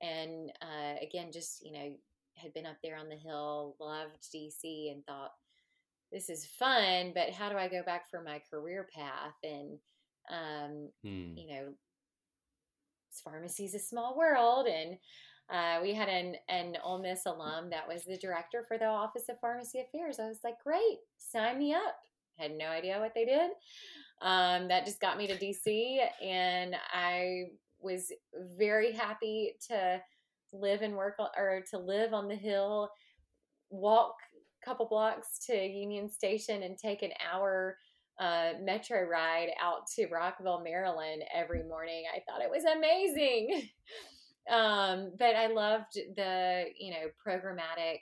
And 0.00 0.50
uh, 0.62 0.94
again, 1.02 1.30
just, 1.32 1.64
you 1.64 1.72
know, 1.72 1.90
had 2.36 2.54
been 2.54 2.66
up 2.66 2.76
there 2.82 2.96
on 2.96 3.08
the 3.08 3.16
Hill, 3.16 3.74
loved 3.80 4.28
DC, 4.34 4.92
and 4.92 5.04
thought, 5.06 5.32
this 6.12 6.30
is 6.30 6.46
fun, 6.58 7.12
but 7.14 7.30
how 7.30 7.50
do 7.50 7.56
I 7.56 7.68
go 7.68 7.82
back 7.84 8.08
for 8.10 8.22
my 8.22 8.40
career 8.50 8.86
path? 8.94 9.34
And 9.42 9.78
um, 10.30 10.90
hmm. 11.02 11.36
You 11.36 11.48
know, 11.48 11.74
pharmacy 13.24 13.64
is 13.64 13.74
a 13.74 13.78
small 13.78 14.16
world, 14.16 14.66
and 14.66 14.98
uh, 15.50 15.80
we 15.82 15.94
had 15.94 16.08
an 16.08 16.34
an 16.48 16.76
Ole 16.84 17.02
Miss 17.02 17.26
alum 17.26 17.70
that 17.70 17.88
was 17.88 18.04
the 18.04 18.18
director 18.18 18.64
for 18.66 18.78
the 18.78 18.86
Office 18.86 19.28
of 19.28 19.40
Pharmacy 19.40 19.80
Affairs. 19.80 20.18
I 20.20 20.28
was 20.28 20.40
like, 20.44 20.58
great, 20.62 20.98
sign 21.16 21.58
me 21.58 21.72
up. 21.74 21.96
Had 22.38 22.56
no 22.56 22.66
idea 22.66 22.98
what 23.00 23.12
they 23.14 23.24
did. 23.24 23.50
Um, 24.20 24.68
that 24.68 24.84
just 24.84 25.00
got 25.00 25.16
me 25.16 25.26
to 25.28 25.36
DC, 25.36 25.98
and 26.22 26.74
I 26.92 27.50
was 27.80 28.12
very 28.56 28.92
happy 28.92 29.54
to 29.68 30.00
live 30.52 30.82
and 30.82 30.94
work 30.94 31.16
or 31.18 31.62
to 31.70 31.78
live 31.78 32.12
on 32.12 32.28
the 32.28 32.34
hill, 32.34 32.90
walk 33.70 34.14
a 34.60 34.64
couple 34.64 34.86
blocks 34.88 35.38
to 35.46 35.54
Union 35.54 36.10
Station, 36.10 36.62
and 36.62 36.76
take 36.76 37.02
an 37.02 37.12
hour 37.30 37.76
uh, 38.18 38.54
metro 38.60 39.04
ride 39.04 39.50
out 39.62 39.86
to 39.94 40.08
Rockville, 40.08 40.62
Maryland 40.62 41.22
every 41.32 41.62
morning. 41.62 42.04
I 42.12 42.20
thought 42.20 42.42
it 42.42 42.50
was 42.50 42.64
amazing. 42.64 43.68
um, 44.50 45.12
but 45.18 45.36
I 45.36 45.46
loved 45.48 45.94
the, 46.16 46.64
you 46.78 46.90
know, 46.90 47.06
programmatic 47.24 48.00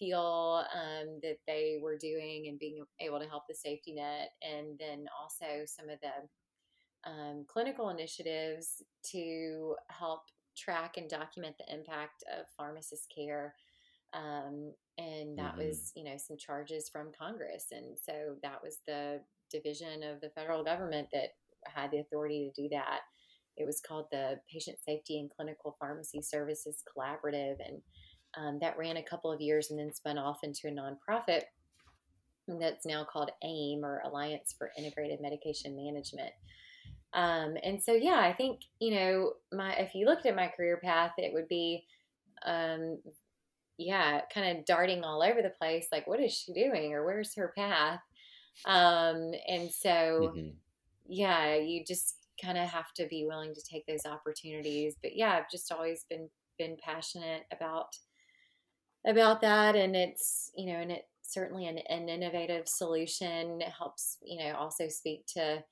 feel 0.00 0.64
um, 0.74 1.20
that 1.22 1.36
they 1.46 1.78
were 1.80 1.96
doing 1.96 2.46
and 2.48 2.58
being 2.58 2.82
able 3.00 3.20
to 3.20 3.28
help 3.28 3.44
the 3.48 3.54
safety 3.54 3.92
net. 3.92 4.30
And 4.42 4.76
then 4.80 5.04
also 5.20 5.64
some 5.66 5.88
of 5.88 5.98
the 6.00 7.08
um, 7.08 7.44
clinical 7.46 7.90
initiatives 7.90 8.82
to 9.12 9.76
help 9.88 10.22
track 10.56 10.96
and 10.96 11.08
document 11.08 11.54
the 11.58 11.72
impact 11.72 12.24
of 12.36 12.46
pharmacist 12.56 13.12
care. 13.14 13.54
Um, 14.12 14.72
and 14.98 15.38
that 15.38 15.52
mm-hmm. 15.52 15.68
was, 15.68 15.92
you 15.94 16.04
know, 16.04 16.16
some 16.16 16.36
charges 16.36 16.88
from 16.90 17.12
Congress. 17.16 17.66
And 17.70 17.96
so 17.96 18.36
that 18.42 18.60
was 18.62 18.78
the 18.88 19.20
division 19.52 20.02
of 20.02 20.20
the 20.20 20.30
federal 20.30 20.64
government 20.64 21.08
that 21.12 21.30
had 21.66 21.90
the 21.90 21.98
authority 21.98 22.50
to 22.54 22.62
do 22.62 22.68
that. 22.70 23.00
It 23.56 23.66
was 23.66 23.80
called 23.86 24.06
the 24.10 24.40
Patient 24.50 24.78
Safety 24.84 25.20
and 25.20 25.30
Clinical 25.30 25.76
Pharmacy 25.78 26.22
Services 26.22 26.82
Collaborative, 26.88 27.56
and 27.66 27.82
um, 28.36 28.58
that 28.60 28.78
ran 28.78 28.96
a 28.96 29.02
couple 29.02 29.32
of 29.32 29.40
years 29.40 29.70
and 29.70 29.78
then 29.78 29.92
spun 29.92 30.18
off 30.18 30.38
into 30.42 30.68
a 30.68 30.70
nonprofit. 30.70 31.42
that's 32.46 32.86
now 32.86 33.04
called 33.04 33.30
AIM 33.44 33.84
or 33.84 34.02
Alliance 34.04 34.54
for 34.56 34.72
Integrated 34.76 35.20
Medication 35.20 35.76
Management. 35.76 36.32
Um, 37.12 37.56
and 37.62 37.82
so, 37.82 37.92
yeah, 37.92 38.20
I 38.20 38.32
think 38.32 38.60
you 38.78 38.94
know, 38.94 39.32
my 39.52 39.72
if 39.74 39.94
you 39.94 40.06
looked 40.06 40.26
at 40.26 40.36
my 40.36 40.48
career 40.48 40.78
path, 40.82 41.12
it 41.18 41.32
would 41.32 41.48
be, 41.48 41.84
um, 42.46 42.98
yeah, 43.78 44.20
kind 44.32 44.58
of 44.58 44.64
darting 44.64 45.02
all 45.04 45.22
over 45.22 45.42
the 45.42 45.50
place. 45.50 45.88
Like, 45.90 46.06
what 46.06 46.20
is 46.20 46.32
she 46.32 46.52
doing, 46.52 46.92
or 46.92 47.04
where's 47.04 47.34
her 47.34 47.52
path? 47.56 48.00
Um, 48.64 49.32
and 49.48 49.70
so, 49.72 50.32
mm-hmm. 50.36 50.50
yeah, 51.08 51.56
you 51.56 51.84
just 51.84 52.16
kind 52.42 52.58
of 52.58 52.68
have 52.68 52.92
to 52.94 53.06
be 53.08 53.26
willing 53.26 53.54
to 53.54 53.62
take 53.62 53.86
those 53.86 54.06
opportunities. 54.06 54.96
But 55.02 55.16
yeah, 55.16 55.32
I've 55.32 55.50
just 55.50 55.72
always 55.72 56.04
been 56.08 56.28
been 56.58 56.76
passionate 56.82 57.44
about 57.52 57.96
about 59.06 59.40
that, 59.40 59.76
and 59.76 59.96
it's 59.96 60.50
you 60.56 60.72
know, 60.72 60.78
and 60.78 60.90
it 60.90 61.06
certainly 61.22 61.66
an, 61.66 61.78
an 61.88 62.08
innovative 62.08 62.68
solution. 62.68 63.60
It 63.60 63.72
helps 63.76 64.18
you 64.22 64.44
know 64.44 64.54
also 64.56 64.88
speak 64.88 65.26
to 65.34 65.62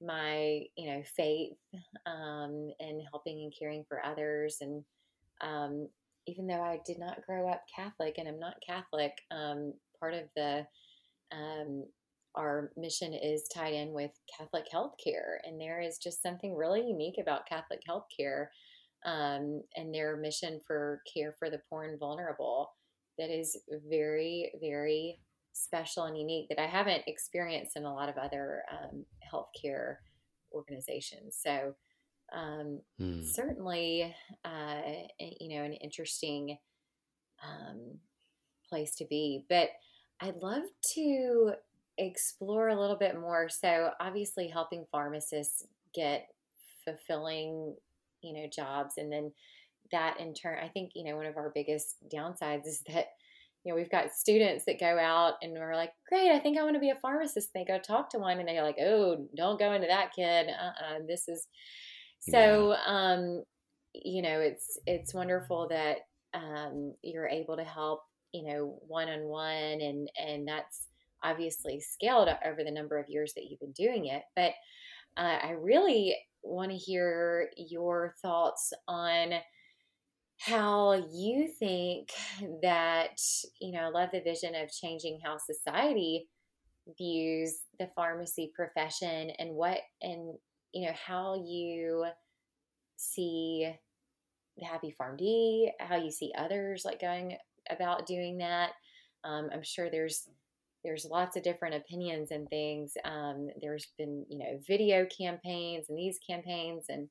my 0.00 0.62
you 0.76 0.90
know 0.90 1.02
faith 1.16 1.56
um, 2.06 2.70
and 2.80 3.02
helping 3.10 3.42
and 3.42 3.52
caring 3.58 3.84
for 3.88 4.04
others 4.04 4.58
and 4.60 4.84
um, 5.40 5.88
even 6.26 6.46
though 6.46 6.62
i 6.62 6.78
did 6.86 6.98
not 6.98 7.24
grow 7.26 7.48
up 7.48 7.62
catholic 7.74 8.14
and 8.18 8.28
i'm 8.28 8.38
not 8.38 8.62
catholic 8.64 9.12
um, 9.30 9.72
part 9.98 10.14
of 10.14 10.24
the 10.36 10.64
um, 11.32 11.84
our 12.36 12.70
mission 12.76 13.12
is 13.12 13.48
tied 13.52 13.74
in 13.74 13.92
with 13.92 14.12
catholic 14.36 14.66
healthcare 14.72 15.38
and 15.44 15.60
there 15.60 15.80
is 15.80 15.98
just 15.98 16.22
something 16.22 16.54
really 16.54 16.86
unique 16.86 17.18
about 17.20 17.46
catholic 17.48 17.80
healthcare 17.88 18.46
um, 19.04 19.62
and 19.76 19.94
their 19.94 20.16
mission 20.16 20.60
for 20.66 21.02
care 21.12 21.34
for 21.38 21.50
the 21.50 21.60
poor 21.68 21.84
and 21.84 21.98
vulnerable 21.98 22.72
that 23.18 23.30
is 23.30 23.56
very 23.88 24.52
very 24.60 25.18
special 25.52 26.04
and 26.04 26.16
unique 26.16 26.48
that 26.48 26.60
I 26.60 26.66
haven't 26.66 27.02
experienced 27.06 27.76
in 27.76 27.84
a 27.84 27.92
lot 27.92 28.08
of 28.08 28.16
other 28.16 28.62
um, 28.70 29.04
healthcare 29.32 29.96
organizations. 30.52 31.36
So, 31.42 31.74
um, 32.32 32.80
mm. 33.00 33.24
certainly, 33.24 34.14
uh, 34.44 34.80
you 35.18 35.56
know, 35.56 35.64
an 35.64 35.72
interesting 35.74 36.58
um, 37.42 37.98
place 38.68 38.94
to 38.96 39.04
be. 39.06 39.44
But 39.48 39.70
I'd 40.20 40.42
love 40.42 40.64
to 40.94 41.52
explore 41.96 42.68
a 42.68 42.80
little 42.80 42.96
bit 42.96 43.18
more. 43.18 43.48
So, 43.48 43.90
obviously, 44.00 44.48
helping 44.48 44.86
pharmacists 44.92 45.64
get 45.94 46.28
fulfilling, 46.84 47.74
you 48.22 48.34
know, 48.34 48.48
jobs, 48.52 48.94
and 48.96 49.12
then 49.12 49.32
that 49.92 50.20
in 50.20 50.34
turn, 50.34 50.58
I 50.62 50.68
think, 50.68 50.92
you 50.94 51.04
know, 51.04 51.16
one 51.16 51.26
of 51.26 51.36
our 51.36 51.50
biggest 51.54 51.96
downsides 52.12 52.66
is 52.66 52.82
that 52.92 53.06
you 53.64 53.72
know, 53.72 53.76
we've 53.76 53.90
got 53.90 54.12
students 54.12 54.64
that 54.66 54.80
go 54.80 54.98
out 54.98 55.34
and 55.42 55.52
we're 55.52 55.74
like, 55.74 55.90
great, 56.08 56.30
I 56.30 56.38
think 56.38 56.56
I 56.56 56.62
want 56.62 56.74
to 56.74 56.80
be 56.80 56.90
a 56.90 56.98
pharmacist. 57.02 57.50
They 57.52 57.64
go 57.64 57.78
talk 57.78 58.08
to 58.10 58.18
one 58.18 58.38
and 58.38 58.48
they're 58.48 58.62
like, 58.62 58.78
oh, 58.80 59.28
don't 59.36 59.58
go 59.58 59.72
into 59.72 59.88
that 59.88 60.14
kid. 60.14 60.48
Uh-uh, 60.48 61.00
this 61.06 61.28
is 61.28 61.48
so, 62.20 62.72
yeah. 62.72 62.84
um, 62.86 63.42
you 63.94 64.22
know, 64.22 64.40
it's, 64.40 64.78
it's 64.86 65.12
wonderful 65.12 65.68
that, 65.68 65.98
um, 66.34 66.94
you're 67.02 67.28
able 67.28 67.56
to 67.56 67.64
help, 67.64 68.02
you 68.32 68.44
know, 68.44 68.78
one-on-one 68.86 69.80
and, 69.80 70.08
and 70.16 70.46
that's 70.46 70.86
obviously 71.24 71.80
scaled 71.80 72.28
over 72.46 72.62
the 72.62 72.70
number 72.70 72.96
of 72.96 73.08
years 73.08 73.32
that 73.34 73.46
you've 73.50 73.60
been 73.60 73.72
doing 73.72 74.06
it. 74.06 74.22
But, 74.36 74.52
uh, 75.16 75.38
I 75.42 75.50
really 75.50 76.16
want 76.42 76.70
to 76.70 76.76
hear 76.76 77.50
your 77.56 78.14
thoughts 78.22 78.72
on, 78.86 79.34
how 80.38 80.92
you 81.12 81.48
think 81.58 82.10
that, 82.62 83.18
you 83.60 83.72
know, 83.72 83.80
I 83.80 83.88
love 83.88 84.10
the 84.12 84.20
vision 84.20 84.54
of 84.54 84.70
changing 84.70 85.20
how 85.24 85.36
society 85.36 86.28
views 86.96 87.58
the 87.78 87.88
pharmacy 87.96 88.52
profession 88.54 89.30
and 89.38 89.50
what, 89.50 89.78
and, 90.00 90.34
you 90.72 90.86
know, 90.86 90.94
how 90.94 91.42
you 91.44 92.06
see 92.96 93.68
the 94.56 94.64
Happy 94.64 94.94
Pharm 95.00 95.18
D, 95.18 95.72
how 95.80 95.96
you 95.96 96.10
see 96.10 96.32
others 96.38 96.82
like 96.84 97.00
going 97.00 97.36
about 97.68 98.06
doing 98.06 98.38
that. 98.38 98.70
Um, 99.24 99.50
I'm 99.52 99.62
sure 99.62 99.90
there's 99.90 100.28
there's 100.88 101.04
lots 101.04 101.36
of 101.36 101.42
different 101.42 101.74
opinions 101.74 102.30
and 102.30 102.48
things. 102.48 102.94
Um, 103.04 103.48
there's 103.60 103.88
been 103.98 104.24
you 104.30 104.38
know 104.38 104.58
video 104.66 105.06
campaigns 105.06 105.86
and 105.88 105.98
these 105.98 106.18
campaigns 106.26 106.86
and 106.88 107.08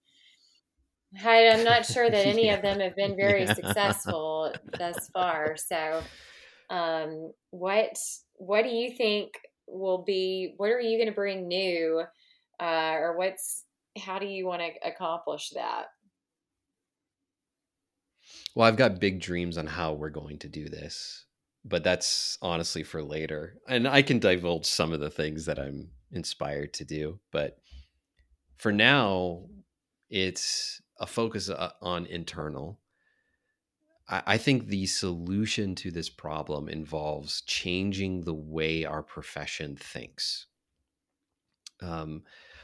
I, 1.24 1.36
am 1.38 1.64
not 1.64 1.86
sure 1.94 2.10
that 2.10 2.26
any 2.26 2.48
yeah. 2.48 2.56
of 2.56 2.64
them 2.64 2.80
have 2.80 2.96
been 2.96 3.16
very 3.16 3.44
yeah. 3.44 3.54
successful 3.54 4.54
thus 4.78 5.10
far. 5.14 5.56
So, 5.56 6.02
um, 6.70 7.32
what 7.52 7.98
what 8.36 8.64
do 8.64 8.70
you 8.70 8.98
think 8.98 9.30
will 9.68 10.04
be? 10.04 10.56
What 10.58 10.72
are 10.72 10.82
you 10.82 10.98
going 10.98 11.10
to 11.10 11.16
bring 11.16 11.48
new, 11.48 12.04
uh, 12.60 12.96
or 13.00 13.16
what's 13.16 13.64
how 14.00 14.18
do 14.18 14.26
you 14.26 14.48
want 14.48 14.64
to 14.64 14.88
accomplish 14.88 15.52
that? 15.52 15.86
Well, 18.56 18.68
I've 18.68 18.76
got 18.76 19.00
big 19.00 19.22
dreams 19.22 19.58
on 19.58 19.68
how 19.68 19.94
we're 19.94 20.10
going 20.10 20.40
to 20.40 20.50
do 20.50 20.68
this, 20.68 21.27
but 21.68 21.84
that's 21.84 22.38
honestly 22.42 22.84
for 22.84 23.04
later. 23.04 23.58
And 23.68 23.88
I 23.88 24.02
can 24.02 24.20
divulge 24.20 24.66
some 24.66 24.94
of 24.94 25.00
the 25.00 25.10
things 25.10 25.46
that 25.46 25.60
I'm 25.60 25.90
inspired 26.12 26.74
to 26.76 26.86
do, 26.86 27.20
but 27.32 27.58
for 28.58 28.72
now, 28.72 29.44
it's 30.10 30.82
a 31.00 31.06
focus 31.06 31.50
uh, 31.50 31.72
on 31.82 32.06
internal. 32.06 32.80
I, 34.10 34.38
think 34.38 34.68
the 34.68 34.86
solution 34.86 35.76
to 35.76 35.92
this 35.92 36.08
problem 36.08 36.70
involves 36.70 37.42
changing 37.42 38.22
the 38.22 38.34
way 38.34 38.86
our 38.86 39.04
profession 39.04 39.76
thinks. 39.76 40.46
Um, 41.82 42.24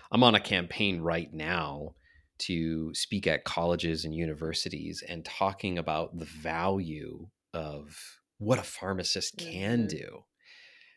I'm 0.10 0.24
on 0.24 0.36
a 0.36 0.40
campaign 0.40 1.02
right 1.02 1.34
now 1.34 1.96
to 2.40 2.94
speak 2.94 3.28
at 3.28 3.44
colleges 3.44 4.06
and 4.06 4.16
universities 4.16 5.04
and 5.08 5.26
talking 5.26 5.78
about 5.78 6.18
the 6.18 6.26
value 6.26 7.28
of 7.54 8.22
what 8.44 8.60
a 8.60 8.64
pharmacist 8.64 9.38
can 9.38 9.80
mm-hmm. 9.80 9.98
do 9.98 10.24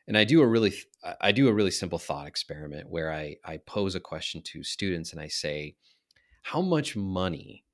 and 0.09 0.17
i 0.17 0.25
do 0.25 0.41
a 0.41 0.47
really 0.47 0.75
i 1.21 1.33
do 1.33 1.49
a 1.49 1.53
really 1.53 1.71
simple 1.71 1.99
thought 1.99 2.27
experiment 2.27 2.89
where 2.89 3.13
i 3.13 3.37
i 3.45 3.57
pose 3.59 3.95
a 3.95 4.01
question 4.01 4.43
to 4.43 4.63
students 4.63 5.13
and 5.13 5.21
i 5.21 5.29
say 5.29 5.75
how 6.43 6.61
much 6.61 6.97
money 6.97 7.65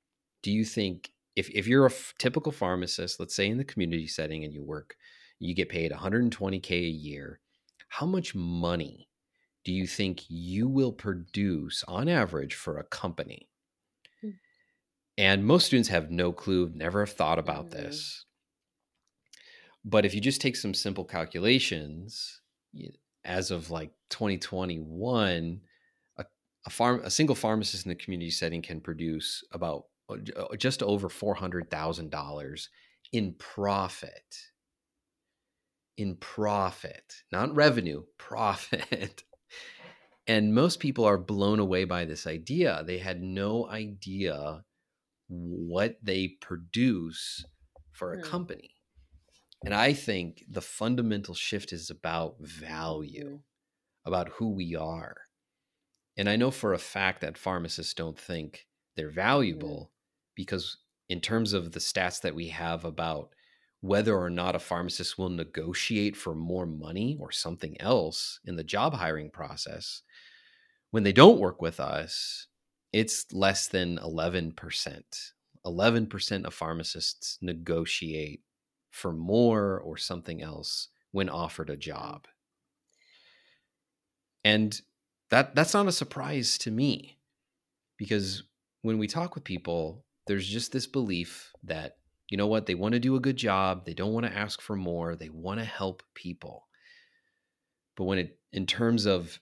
do 0.41 0.51
you 0.51 0.65
think 0.65 1.11
if, 1.35 1.49
if 1.49 1.67
you're 1.67 1.85
a 1.85 1.91
f- 1.91 2.13
typical 2.17 2.51
pharmacist 2.51 3.19
let's 3.19 3.35
say 3.35 3.47
in 3.47 3.57
the 3.57 3.63
community 3.63 4.07
setting 4.07 4.43
and 4.43 4.53
you 4.53 4.63
work 4.63 4.95
you 5.39 5.55
get 5.55 5.69
paid 5.69 5.91
120k 5.91 6.71
a 6.71 6.75
year 6.75 7.39
how 7.89 8.05
much 8.05 8.35
money 8.35 9.09
do 9.63 9.71
you 9.71 9.87
think 9.87 10.23
you 10.27 10.67
will 10.67 10.91
produce 10.91 11.83
on 11.87 12.09
average 12.09 12.53
for 12.53 12.77
a 12.77 12.83
company 12.83 13.47
hmm. 14.21 14.31
and 15.17 15.45
most 15.45 15.65
students 15.65 15.89
have 15.89 16.11
no 16.11 16.31
clue 16.31 16.71
never 16.75 16.99
have 16.99 17.13
thought 17.13 17.39
about 17.39 17.69
mm-hmm. 17.69 17.83
this 17.83 18.25
but 19.85 20.05
if 20.05 20.13
you 20.13 20.21
just 20.21 20.41
take 20.41 20.55
some 20.55 20.73
simple 20.73 21.03
calculations 21.03 22.41
as 23.25 23.51
of 23.51 23.71
like 23.71 23.91
2021 24.09 25.61
a 26.17 26.25
a 26.65 26.69
farm 26.69 27.01
a 27.03 27.09
single 27.09 27.35
pharmacist 27.35 27.85
in 27.85 27.89
the 27.89 27.95
community 27.95 28.31
setting 28.31 28.61
can 28.61 28.79
produce 28.81 29.43
about 29.51 29.85
uh, 30.09 30.15
uh, 30.35 30.55
just 30.57 30.83
over 30.83 31.07
$400,000 31.09 32.67
in 33.11 33.33
profit. 33.35 34.37
In 35.97 36.15
profit 36.17 37.23
not 37.31 37.55
revenue 37.55 38.03
profit. 38.17 39.23
And 40.25 40.55
most 40.55 40.79
people 40.79 41.03
are 41.05 41.17
blown 41.17 41.59
away 41.59 41.83
by 41.83 42.05
this 42.05 42.25
idea. 42.25 42.83
They 42.85 42.97
had 42.97 43.21
no 43.21 43.67
idea 43.69 44.63
what 45.27 45.97
they 46.01 46.29
produce 46.39 47.45
for 47.91 48.13
a 48.13 48.17
mm. 48.17 48.23
company 48.23 48.72
and 49.63 49.73
i 49.73 49.93
think 49.93 50.43
the 50.49 50.61
fundamental 50.61 51.33
shift 51.33 51.73
is 51.73 51.89
about 51.89 52.35
value 52.39 53.37
mm. 53.37 53.39
about 54.05 54.29
who 54.29 54.49
we 54.49 54.75
are 54.75 55.17
and 56.17 56.29
I 56.29 56.35
know 56.35 56.51
for 56.51 56.73
a 56.73 56.79
fact 56.79 57.21
that 57.21 57.37
pharmacists 57.37 57.93
don't 57.93 58.19
think 58.19 58.67
they're 58.95 59.07
mm-hmm. 59.07 59.15
valuable 59.15 59.91
because, 60.35 60.77
in 61.09 61.19
terms 61.19 61.53
of 61.53 61.71
the 61.71 61.79
stats 61.79 62.21
that 62.21 62.35
we 62.35 62.47
have 62.49 62.85
about 62.85 63.33
whether 63.81 64.17
or 64.17 64.29
not 64.29 64.55
a 64.55 64.59
pharmacist 64.59 65.17
will 65.17 65.29
negotiate 65.29 66.15
for 66.15 66.33
more 66.33 66.65
money 66.65 67.17
or 67.19 67.31
something 67.31 67.79
else 67.81 68.39
in 68.45 68.55
the 68.55 68.63
job 68.63 68.93
hiring 68.93 69.29
process, 69.29 70.01
when 70.91 71.03
they 71.03 71.11
don't 71.11 71.39
work 71.39 71.61
with 71.61 71.79
us, 71.79 72.47
it's 72.93 73.25
less 73.33 73.67
than 73.67 73.97
11%. 73.97 75.03
11% 75.65 76.45
of 76.45 76.53
pharmacists 76.53 77.37
negotiate 77.41 78.41
for 78.93 79.11
more 79.13 79.79
or 79.79 79.97
something 79.97 80.41
else 80.41 80.89
when 81.11 81.29
offered 81.29 81.69
a 81.69 81.77
job. 81.77 82.27
And 84.45 84.79
that 85.31 85.55
that's 85.55 85.73
not 85.73 85.87
a 85.87 85.91
surprise 85.91 86.57
to 86.59 86.71
me 86.71 87.19
because 87.97 88.43
when 88.83 88.99
we 88.99 89.07
talk 89.07 89.35
with 89.35 89.43
people 89.43 90.05
there's 90.27 90.47
just 90.47 90.71
this 90.71 90.87
belief 90.87 91.53
that 91.63 91.97
you 92.29 92.37
know 92.37 92.47
what 92.47 92.67
they 92.67 92.75
want 92.75 92.93
to 92.93 92.99
do 92.99 93.15
a 93.15 93.21
good 93.21 93.37
job 93.37 93.85
they 93.85 93.93
don't 93.95 94.13
want 94.13 94.25
to 94.25 94.33
ask 94.33 94.61
for 94.61 94.75
more 94.75 95.15
they 95.15 95.29
want 95.29 95.59
to 95.59 95.65
help 95.65 96.03
people 96.15 96.67
But 97.95 98.05
when 98.05 98.19
it, 98.19 98.39
in 98.51 98.65
terms 98.65 99.05
of 99.05 99.39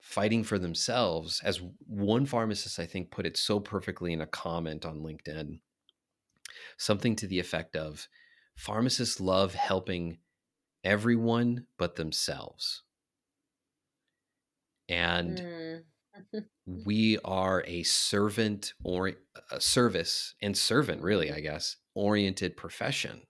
fighting 0.00 0.44
for 0.44 0.58
themselves, 0.58 1.40
as 1.44 1.60
one 1.86 2.26
pharmacist 2.26 2.78
I 2.78 2.86
think 2.86 3.10
put 3.10 3.26
it 3.26 3.36
so 3.36 3.60
perfectly 3.60 4.12
in 4.12 4.20
a 4.20 4.26
comment 4.26 4.86
on 4.86 5.02
LinkedIn, 5.02 5.60
something 6.78 7.16
to 7.16 7.26
the 7.26 7.40
effect 7.40 7.76
of 7.76 8.08
pharmacists 8.58 9.20
love 9.20 9.54
helping 9.54 10.18
everyone 10.82 11.64
but 11.78 11.94
themselves. 11.94 12.82
And 14.88 15.38
mm. 16.32 16.44
we 16.66 17.18
are 17.24 17.62
a 17.68 17.84
servant 17.84 18.74
or 18.82 19.12
a 19.52 19.60
service 19.60 20.34
and 20.42 20.56
servant, 20.56 21.02
really, 21.02 21.30
I 21.30 21.38
guess, 21.38 21.76
oriented 21.94 22.56
profession. 22.56 23.22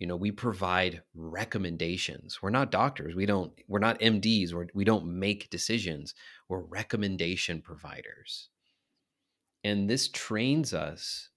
You 0.00 0.08
know, 0.08 0.16
we 0.16 0.32
provide 0.32 1.02
recommendations. 1.14 2.42
We're 2.42 2.50
not 2.50 2.72
doctors. 2.72 3.14
We 3.14 3.24
don't, 3.24 3.52
we're 3.68 3.78
not 3.78 4.00
MDs. 4.00 4.52
We're, 4.52 4.66
we 4.74 4.84
don't 4.84 5.06
make 5.06 5.48
decisions. 5.48 6.14
We're 6.48 6.62
recommendation 6.62 7.62
providers. 7.62 8.48
And 9.62 9.88
this 9.88 10.08
trains 10.08 10.74
us 10.74 11.28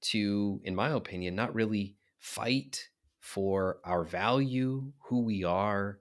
to, 0.00 0.62
in 0.64 0.74
my 0.74 0.88
opinion, 0.88 1.34
not 1.34 1.54
really 1.54 1.96
fight 2.26 2.90
for 3.20 3.78
our 3.84 4.02
value, 4.02 4.92
who 4.98 5.20
we 5.20 5.44
are. 5.44 6.00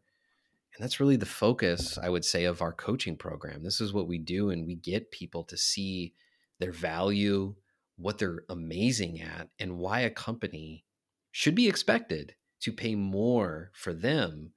And 0.74 0.84
that's 0.84 1.00
really 1.00 1.18
the 1.18 1.26
focus, 1.26 2.00
I 2.00 2.10
would 2.10 2.26
say, 2.26 2.46
of 2.46 2.62
our 2.64 2.74
coaching 2.74 3.16
program. 3.16 3.64
This 3.64 3.80
is 3.80 3.94
what 3.94 4.08
we 4.08 4.18
do, 4.18 4.50
and 4.50 4.66
we 4.66 4.76
get 4.76 5.12
people 5.12 5.44
to 5.44 5.56
see 5.56 6.16
their 6.60 6.72
value, 6.72 7.56
what 7.98 8.18
they're 8.18 8.44
amazing 8.50 9.22
at, 9.22 9.50
and 9.60 9.78
why 9.78 10.00
a 10.02 10.10
company 10.10 10.84
should 11.32 11.54
be 11.54 11.70
expected 11.70 12.34
to 12.62 12.74
pay 12.74 12.96
more 12.96 13.70
for 13.74 13.94
them 13.94 14.52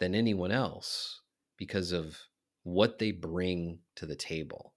than 0.00 0.16
anyone 0.16 0.50
else 0.50 1.20
because 1.56 1.92
of 1.92 2.18
what 2.64 2.98
they 2.98 3.12
bring 3.12 3.78
to 3.94 4.04
the 4.04 4.16
table. 4.16 4.74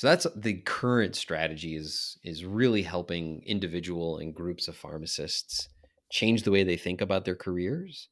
So 0.00 0.06
that's 0.06 0.26
the 0.34 0.54
current 0.54 1.14
strategy 1.14 1.76
is 1.76 2.16
is 2.24 2.46
really 2.46 2.80
helping 2.80 3.42
individual 3.44 4.16
and 4.16 4.34
groups 4.34 4.66
of 4.66 4.74
pharmacists 4.74 5.68
change 6.10 6.42
the 6.42 6.50
way 6.50 6.64
they 6.64 6.78
think 6.78 7.02
about 7.02 7.26
their 7.26 7.36
careers 7.36 8.08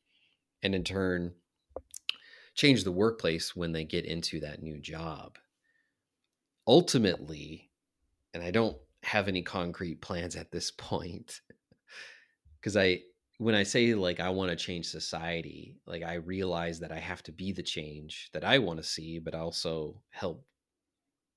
and 0.62 0.74
in 0.74 0.84
turn 0.84 1.32
change 2.54 2.84
the 2.84 2.92
workplace 2.92 3.56
when 3.56 3.72
they 3.72 3.84
get 3.84 4.04
into 4.04 4.38
that 4.40 4.62
new 4.62 4.78
job. 4.78 5.38
Ultimately, 6.66 7.70
and 8.34 8.42
I 8.42 8.50
don't 8.50 8.76
have 9.02 9.26
any 9.26 9.40
concrete 9.40 10.02
plans 10.02 10.36
at 10.36 10.52
this 10.52 10.70
point 10.70 11.40
because 12.60 12.76
I 12.76 13.00
when 13.38 13.54
I 13.54 13.62
say 13.62 13.94
like 13.94 14.20
I 14.20 14.28
want 14.28 14.50
to 14.50 14.56
change 14.56 14.88
society, 14.88 15.78
like 15.86 16.02
I 16.02 16.16
realize 16.16 16.80
that 16.80 16.92
I 16.92 16.98
have 16.98 17.22
to 17.22 17.32
be 17.32 17.50
the 17.50 17.62
change 17.62 18.28
that 18.34 18.44
I 18.44 18.58
want 18.58 18.78
to 18.78 18.84
see, 18.84 19.18
but 19.18 19.34
also 19.34 20.02
help 20.10 20.44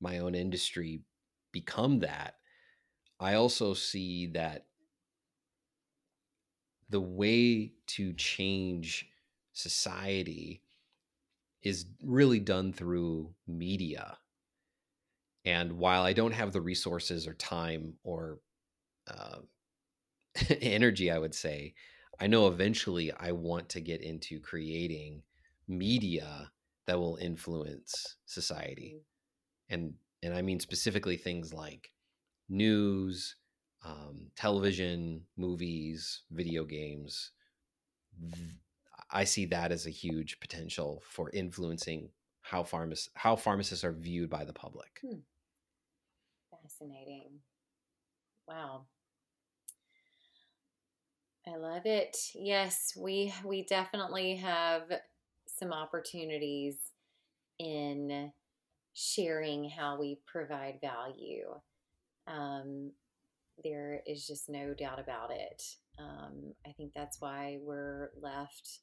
my 0.02 0.20
own 0.20 0.36
industry 0.36 1.02
become 1.52 1.99
that. 1.99 2.36
I 3.20 3.36
also 3.36 3.74
see 3.74 4.28
that 4.28 4.66
the 6.89 6.99
way 6.99 7.72
to 7.88 8.14
change 8.14 9.08
society 9.54 10.62
is 11.62 11.86
really 12.04 12.39
done 12.39 12.74
through 12.74 13.34
media. 13.47 14.18
And 15.45 15.74
while 15.74 16.04
I 16.04 16.14
don't 16.14 16.34
have 16.34 16.52
the 16.52 16.62
resources 16.62 17.28
or 17.28 17.34
time 17.34 17.93
or 18.04 18.39
uh, 19.08 19.39
energy, 20.62 21.12
I 21.12 21.18
would 21.18 21.36
say, 21.36 21.74
I 22.20 22.28
know 22.28 22.47
eventually 22.47 23.12
I 23.12 23.32
want 23.32 23.70
to 23.70 23.82
get 23.82 24.02
into 24.02 24.39
creating 24.39 25.24
media 25.68 26.52
that 26.88 26.99
will 26.99 27.18
influence 27.18 28.18
society. 28.26 29.02
And 29.72 29.95
and 30.22 30.36
I 30.36 30.43
mean 30.43 30.59
specifically 30.59 31.17
things 31.17 31.53
like 31.53 31.91
news, 32.49 33.38
um, 33.84 34.28
television, 34.36 35.26
movies, 35.38 36.22
video 36.32 36.63
games. 36.65 37.32
I 39.09 39.24
see 39.24 39.45
that 39.47 39.72
as 39.72 39.86
a 39.88 39.91
huge 39.91 40.39
potential 40.39 41.01
for 41.05 41.30
influencing 41.32 42.09
how 42.41 42.63
pharmac- 42.63 43.09
how 43.15 43.36
pharmacists 43.36 43.84
are 43.84 43.93
viewed 43.93 44.30
by 44.30 44.45
the 44.45 44.53
public. 44.53 44.99
Hmm. 45.01 45.19
Fascinating. 46.51 47.39
Wow. 48.47 48.86
I 51.47 51.55
love 51.57 51.86
it. 51.86 52.17
Yes, 52.36 52.93
we 52.95 53.34
we 53.43 53.63
definitely 53.63 54.36
have 54.38 54.84
some 55.47 55.74
opportunities 55.74 56.78
in 57.59 58.32
sharing 58.94 59.70
how 59.70 60.00
we 60.00 60.20
provide 60.26 60.80
value. 60.82 61.50
Um, 62.28 62.92
there 63.64 64.02
is 64.06 64.26
just 64.26 64.50
no 64.50 64.74
doubt 64.74 65.00
about 65.00 65.32
it. 65.32 65.64
Um, 66.00 66.54
I 66.66 66.72
think 66.72 66.92
that's 66.94 67.20
why 67.20 67.60
we're 67.62 68.10
left. 68.20 68.80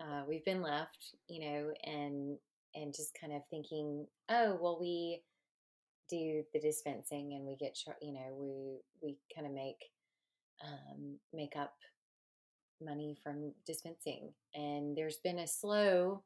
Uh, 0.00 0.22
we've 0.26 0.44
been 0.44 0.62
left, 0.62 1.14
you 1.28 1.40
know, 1.40 1.72
and 1.84 2.38
and 2.74 2.94
just 2.94 3.18
kind 3.20 3.32
of 3.32 3.42
thinking, 3.50 4.06
oh, 4.28 4.56
well, 4.60 4.78
we 4.80 5.22
do 6.08 6.42
the 6.52 6.60
dispensing 6.60 7.34
and 7.34 7.46
we 7.46 7.56
get, 7.56 7.76
you 8.00 8.12
know, 8.12 8.34
we 8.38 8.78
we 9.02 9.18
kind 9.34 9.46
of 9.46 9.52
make 9.52 9.90
um, 10.64 11.16
make 11.32 11.56
up 11.56 11.74
money 12.82 13.16
from 13.22 13.52
dispensing, 13.66 14.32
and 14.54 14.96
there's 14.96 15.18
been 15.18 15.40
a 15.40 15.46
slow, 15.46 16.22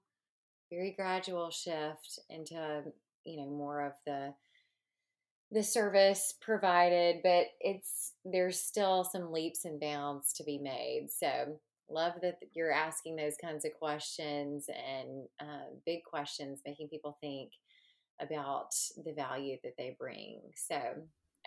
very 0.70 0.92
gradual 0.92 1.50
shift 1.50 2.20
into 2.30 2.84
you 3.24 3.42
know 3.42 3.50
more 3.50 3.80
of 3.86 3.92
the 4.06 4.34
the 5.50 5.62
service 5.62 6.34
provided, 6.40 7.16
but 7.22 7.46
it's 7.60 8.12
there's 8.24 8.60
still 8.60 9.04
some 9.04 9.32
leaps 9.32 9.64
and 9.64 9.80
bounds 9.80 10.32
to 10.34 10.44
be 10.44 10.58
made. 10.58 11.08
So 11.10 11.60
love 11.88 12.14
that 12.22 12.38
you're 12.54 12.72
asking 12.72 13.16
those 13.16 13.36
kinds 13.40 13.64
of 13.64 13.72
questions 13.78 14.66
and 14.68 15.26
uh, 15.40 15.66
big 15.86 16.02
questions, 16.04 16.60
making 16.66 16.88
people 16.88 17.16
think 17.20 17.52
about 18.20 18.74
the 19.04 19.12
value 19.12 19.56
that 19.62 19.76
they 19.76 19.96
bring. 19.98 20.40
So, 20.56 20.80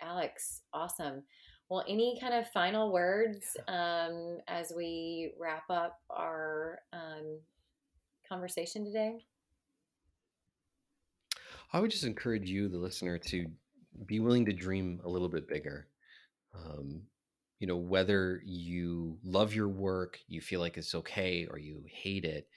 Alex, 0.00 0.62
awesome. 0.72 1.22
Well, 1.68 1.84
any 1.88 2.18
kind 2.20 2.34
of 2.34 2.48
final 2.48 2.92
words 2.92 3.56
um, 3.68 4.38
as 4.48 4.72
we 4.74 5.32
wrap 5.38 5.64
up 5.70 5.98
our 6.10 6.80
um, 6.92 7.40
conversation 8.28 8.84
today? 8.84 9.24
I 11.72 11.80
would 11.80 11.90
just 11.90 12.04
encourage 12.04 12.48
you, 12.48 12.68
the 12.68 12.78
listener, 12.78 13.18
to 13.18 13.46
be 14.06 14.20
willing 14.20 14.46
to 14.46 14.52
dream 14.52 15.00
a 15.04 15.08
little 15.08 15.28
bit 15.28 15.48
bigger. 15.48 15.88
Um, 16.54 17.02
you 17.58 17.66
know, 17.66 17.76
whether 17.76 18.40
you 18.44 19.18
love 19.24 19.54
your 19.54 19.68
work, 19.68 20.18
you 20.28 20.40
feel 20.40 20.60
like 20.60 20.78
it's 20.78 20.94
okay, 20.94 21.46
or 21.50 21.58
you 21.58 21.82
hate 21.86 22.24
it, 22.24 22.48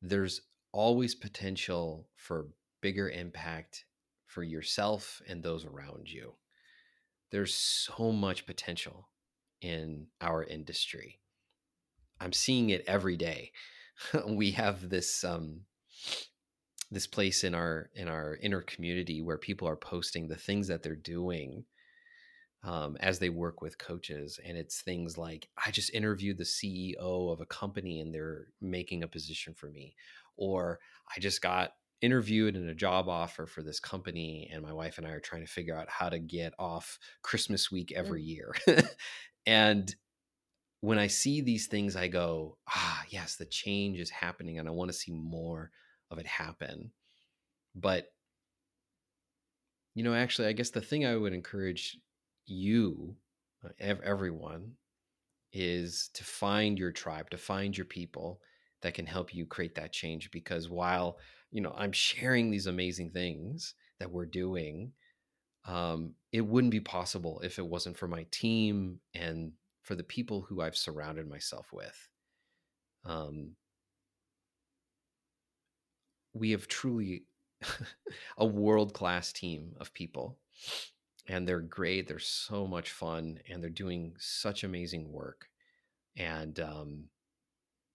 there's 0.00 0.42
always 0.72 1.14
potential 1.14 2.08
for 2.16 2.48
bigger 2.80 3.10
impact 3.10 3.84
for 4.26 4.42
yourself 4.42 5.20
and 5.28 5.42
those 5.42 5.64
around 5.64 6.08
you. 6.08 6.34
There's 7.30 7.54
so 7.54 8.12
much 8.12 8.46
potential 8.46 9.08
in 9.60 10.06
our 10.20 10.44
industry. 10.44 11.18
I'm 12.20 12.32
seeing 12.32 12.70
it 12.70 12.84
every 12.86 13.16
day. 13.16 13.52
we 14.26 14.52
have 14.52 14.88
this 14.88 15.24
um, 15.24 15.62
this 16.90 17.06
place 17.06 17.44
in 17.44 17.54
our 17.54 17.90
in 17.94 18.08
our 18.08 18.36
inner 18.42 18.62
community 18.62 19.20
where 19.20 19.38
people 19.38 19.68
are 19.68 19.76
posting 19.76 20.28
the 20.28 20.36
things 20.36 20.68
that 20.68 20.82
they're 20.82 20.96
doing 20.96 21.64
um, 22.64 22.96
as 23.00 23.18
they 23.18 23.28
work 23.28 23.62
with 23.62 23.78
coaches 23.78 24.40
and 24.44 24.56
it's 24.56 24.80
things 24.80 25.16
like 25.16 25.48
i 25.64 25.70
just 25.70 25.94
interviewed 25.94 26.38
the 26.38 26.44
ceo 26.44 27.32
of 27.32 27.40
a 27.40 27.46
company 27.46 28.00
and 28.00 28.12
they're 28.14 28.46
making 28.60 29.02
a 29.02 29.08
position 29.08 29.54
for 29.54 29.70
me 29.70 29.94
or 30.36 30.78
i 31.16 31.20
just 31.20 31.40
got 31.42 31.72
interviewed 32.00 32.56
in 32.56 32.68
a 32.68 32.74
job 32.74 33.08
offer 33.08 33.46
for 33.46 33.62
this 33.62 33.80
company 33.80 34.48
and 34.52 34.62
my 34.62 34.72
wife 34.72 34.98
and 34.98 35.06
i 35.06 35.10
are 35.10 35.20
trying 35.20 35.44
to 35.44 35.50
figure 35.50 35.76
out 35.76 35.88
how 35.88 36.08
to 36.08 36.18
get 36.18 36.52
off 36.58 36.98
christmas 37.22 37.70
week 37.70 37.92
every 37.94 38.22
year. 38.22 38.54
And 39.46 39.94
when 40.80 40.98
i 40.98 41.06
see 41.06 41.40
these 41.40 41.66
things 41.66 41.96
i 41.96 42.06
go 42.06 42.56
ah 42.68 43.02
yes 43.08 43.34
the 43.36 43.46
change 43.46 43.98
is 43.98 44.10
happening 44.10 44.58
and 44.58 44.68
i 44.68 44.70
want 44.70 44.88
to 44.90 44.96
see 44.96 45.10
more 45.10 45.70
of 46.10 46.18
it 46.18 46.26
happen. 46.26 46.90
But 47.74 48.12
you 49.94 50.04
know, 50.04 50.14
actually, 50.14 50.48
I 50.48 50.52
guess 50.52 50.70
the 50.70 50.80
thing 50.80 51.04
I 51.04 51.16
would 51.16 51.32
encourage 51.32 51.98
you, 52.46 53.16
uh, 53.64 53.70
everyone, 53.80 54.72
is 55.52 56.10
to 56.14 56.24
find 56.24 56.78
your 56.78 56.92
tribe, 56.92 57.30
to 57.30 57.38
find 57.38 57.76
your 57.76 57.84
people 57.84 58.40
that 58.82 58.94
can 58.94 59.06
help 59.06 59.34
you 59.34 59.44
create 59.44 59.74
that 59.74 59.92
change. 59.92 60.30
Because 60.30 60.68
while 60.68 61.18
you 61.50 61.60
know 61.60 61.74
I'm 61.76 61.92
sharing 61.92 62.50
these 62.50 62.66
amazing 62.66 63.10
things 63.10 63.74
that 63.98 64.10
we're 64.10 64.26
doing, 64.26 64.92
um, 65.64 66.14
it 66.32 66.42
wouldn't 66.42 66.70
be 66.70 66.80
possible 66.80 67.40
if 67.42 67.58
it 67.58 67.66
wasn't 67.66 67.98
for 67.98 68.08
my 68.08 68.24
team 68.30 69.00
and 69.14 69.52
for 69.82 69.94
the 69.94 70.04
people 70.04 70.42
who 70.42 70.60
I've 70.60 70.76
surrounded 70.76 71.28
myself 71.28 71.72
with. 71.72 72.08
Um, 73.04 73.52
we 76.32 76.50
have 76.52 76.68
truly 76.68 77.24
a 78.38 78.46
world 78.46 78.94
class 78.94 79.32
team 79.32 79.74
of 79.80 79.94
people 79.94 80.38
and 81.28 81.46
they're 81.46 81.60
great. 81.60 82.08
They're 82.08 82.18
so 82.18 82.66
much 82.66 82.90
fun 82.90 83.38
and 83.48 83.62
they're 83.62 83.70
doing 83.70 84.14
such 84.18 84.64
amazing 84.64 85.12
work. 85.12 85.48
And, 86.16 86.58
um, 86.58 87.04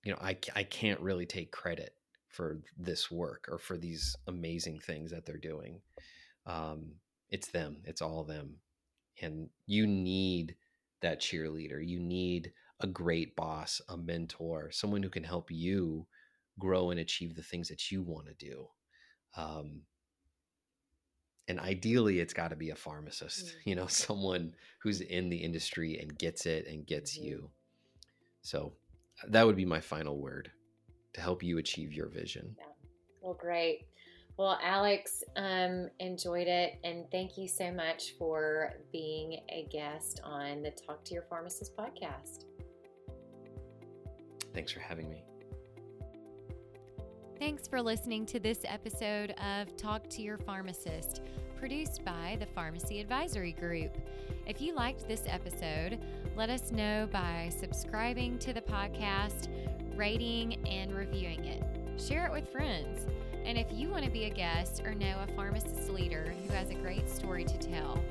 you 0.03 0.11
know, 0.11 0.19
I, 0.21 0.37
I 0.55 0.63
can't 0.63 0.99
really 0.99 1.25
take 1.25 1.51
credit 1.51 1.95
for 2.29 2.61
this 2.77 3.09
work 3.11 3.47
or 3.49 3.57
for 3.57 3.77
these 3.77 4.15
amazing 4.27 4.79
things 4.79 5.11
that 5.11 5.25
they're 5.25 5.37
doing. 5.37 5.81
Um, 6.45 6.93
it's 7.29 7.47
them, 7.47 7.77
it's 7.85 8.01
all 8.01 8.23
them. 8.23 8.57
And 9.21 9.49
you 9.65 9.87
need 9.87 10.55
that 11.01 11.21
cheerleader. 11.21 11.85
You 11.85 11.99
need 11.99 12.51
a 12.79 12.87
great 12.87 13.35
boss, 13.35 13.81
a 13.89 13.97
mentor, 13.97 14.71
someone 14.71 15.03
who 15.03 15.09
can 15.09 15.23
help 15.23 15.51
you 15.51 16.05
grow 16.59 16.91
and 16.91 16.99
achieve 16.99 17.35
the 17.35 17.43
things 17.43 17.67
that 17.69 17.91
you 17.91 18.01
want 18.01 18.27
to 18.27 18.33
do. 18.33 18.67
Um, 19.35 19.81
and 21.47 21.59
ideally 21.59 22.19
it's 22.19 22.33
got 22.33 22.49
to 22.49 22.55
be 22.55 22.69
a 22.69 22.75
pharmacist 22.75 23.47
mm-hmm. 23.47 23.69
you 23.69 23.75
know 23.75 23.87
someone 23.87 24.53
who's 24.79 25.01
in 25.01 25.29
the 25.29 25.37
industry 25.37 25.99
and 25.99 26.17
gets 26.17 26.45
it 26.45 26.67
and 26.67 26.85
gets 26.85 27.17
mm-hmm. 27.17 27.27
you 27.27 27.49
so 28.41 28.73
that 29.29 29.45
would 29.45 29.55
be 29.55 29.65
my 29.65 29.79
final 29.79 30.17
word 30.17 30.51
to 31.13 31.21
help 31.21 31.43
you 31.43 31.57
achieve 31.57 31.93
your 31.93 32.07
vision 32.07 32.55
yeah. 32.57 32.65
well 33.21 33.33
great 33.33 33.85
well 34.37 34.57
alex 34.63 35.23
um, 35.35 35.89
enjoyed 35.99 36.47
it 36.47 36.79
and 36.83 37.05
thank 37.11 37.37
you 37.37 37.47
so 37.47 37.71
much 37.71 38.13
for 38.17 38.73
being 38.91 39.39
a 39.49 39.67
guest 39.71 40.21
on 40.23 40.63
the 40.63 40.71
talk 40.71 41.03
to 41.05 41.13
your 41.13 41.23
pharmacist 41.23 41.75
podcast 41.75 42.45
thanks 44.53 44.71
for 44.71 44.79
having 44.79 45.09
me 45.09 45.23
Thanks 47.39 47.67
for 47.67 47.81
listening 47.81 48.25
to 48.27 48.39
this 48.39 48.59
episode 48.63 49.31
of 49.31 49.75
Talk 49.75 50.07
to 50.11 50.21
Your 50.21 50.37
Pharmacist, 50.37 51.21
produced 51.57 52.05
by 52.05 52.37
the 52.39 52.45
Pharmacy 52.45 53.01
Advisory 53.01 53.53
Group. 53.53 53.97
If 54.45 54.61
you 54.61 54.73
liked 54.75 55.07
this 55.07 55.23
episode, 55.27 55.99
let 56.37 56.49
us 56.49 56.71
know 56.71 57.09
by 57.11 57.51
subscribing 57.59 58.37
to 58.39 58.53
the 58.53 58.61
podcast, 58.61 59.49
rating, 59.97 60.65
and 60.67 60.95
reviewing 60.95 61.43
it. 61.43 61.63
Share 61.99 62.27
it 62.27 62.31
with 62.31 62.47
friends. 62.49 63.07
And 63.43 63.57
if 63.57 63.67
you 63.71 63.89
want 63.89 64.05
to 64.05 64.11
be 64.11 64.25
a 64.25 64.29
guest 64.29 64.83
or 64.85 64.93
know 64.93 65.25
a 65.27 65.33
pharmacist 65.33 65.89
leader 65.89 66.33
who 66.43 66.53
has 66.53 66.69
a 66.69 66.75
great 66.75 67.09
story 67.09 67.43
to 67.43 67.57
tell, 67.57 68.01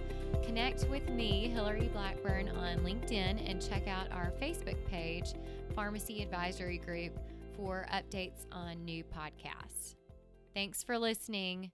connect 0.42 0.88
with 0.88 1.08
me, 1.08 1.48
Hillary 1.48 1.90
Blackburn, 1.92 2.48
on 2.50 2.80
LinkedIn 2.80 3.48
and 3.48 3.66
check 3.66 3.86
out 3.86 4.10
our 4.12 4.32
Facebook 4.42 4.84
page, 4.86 5.32
Pharmacy 5.74 6.22
Advisory 6.22 6.78
Group 6.78 7.18
for 7.56 7.86
updates 7.92 8.46
on 8.52 8.84
new 8.84 9.04
podcasts. 9.04 9.96
Thanks 10.54 10.82
for 10.82 10.98
listening. 10.98 11.70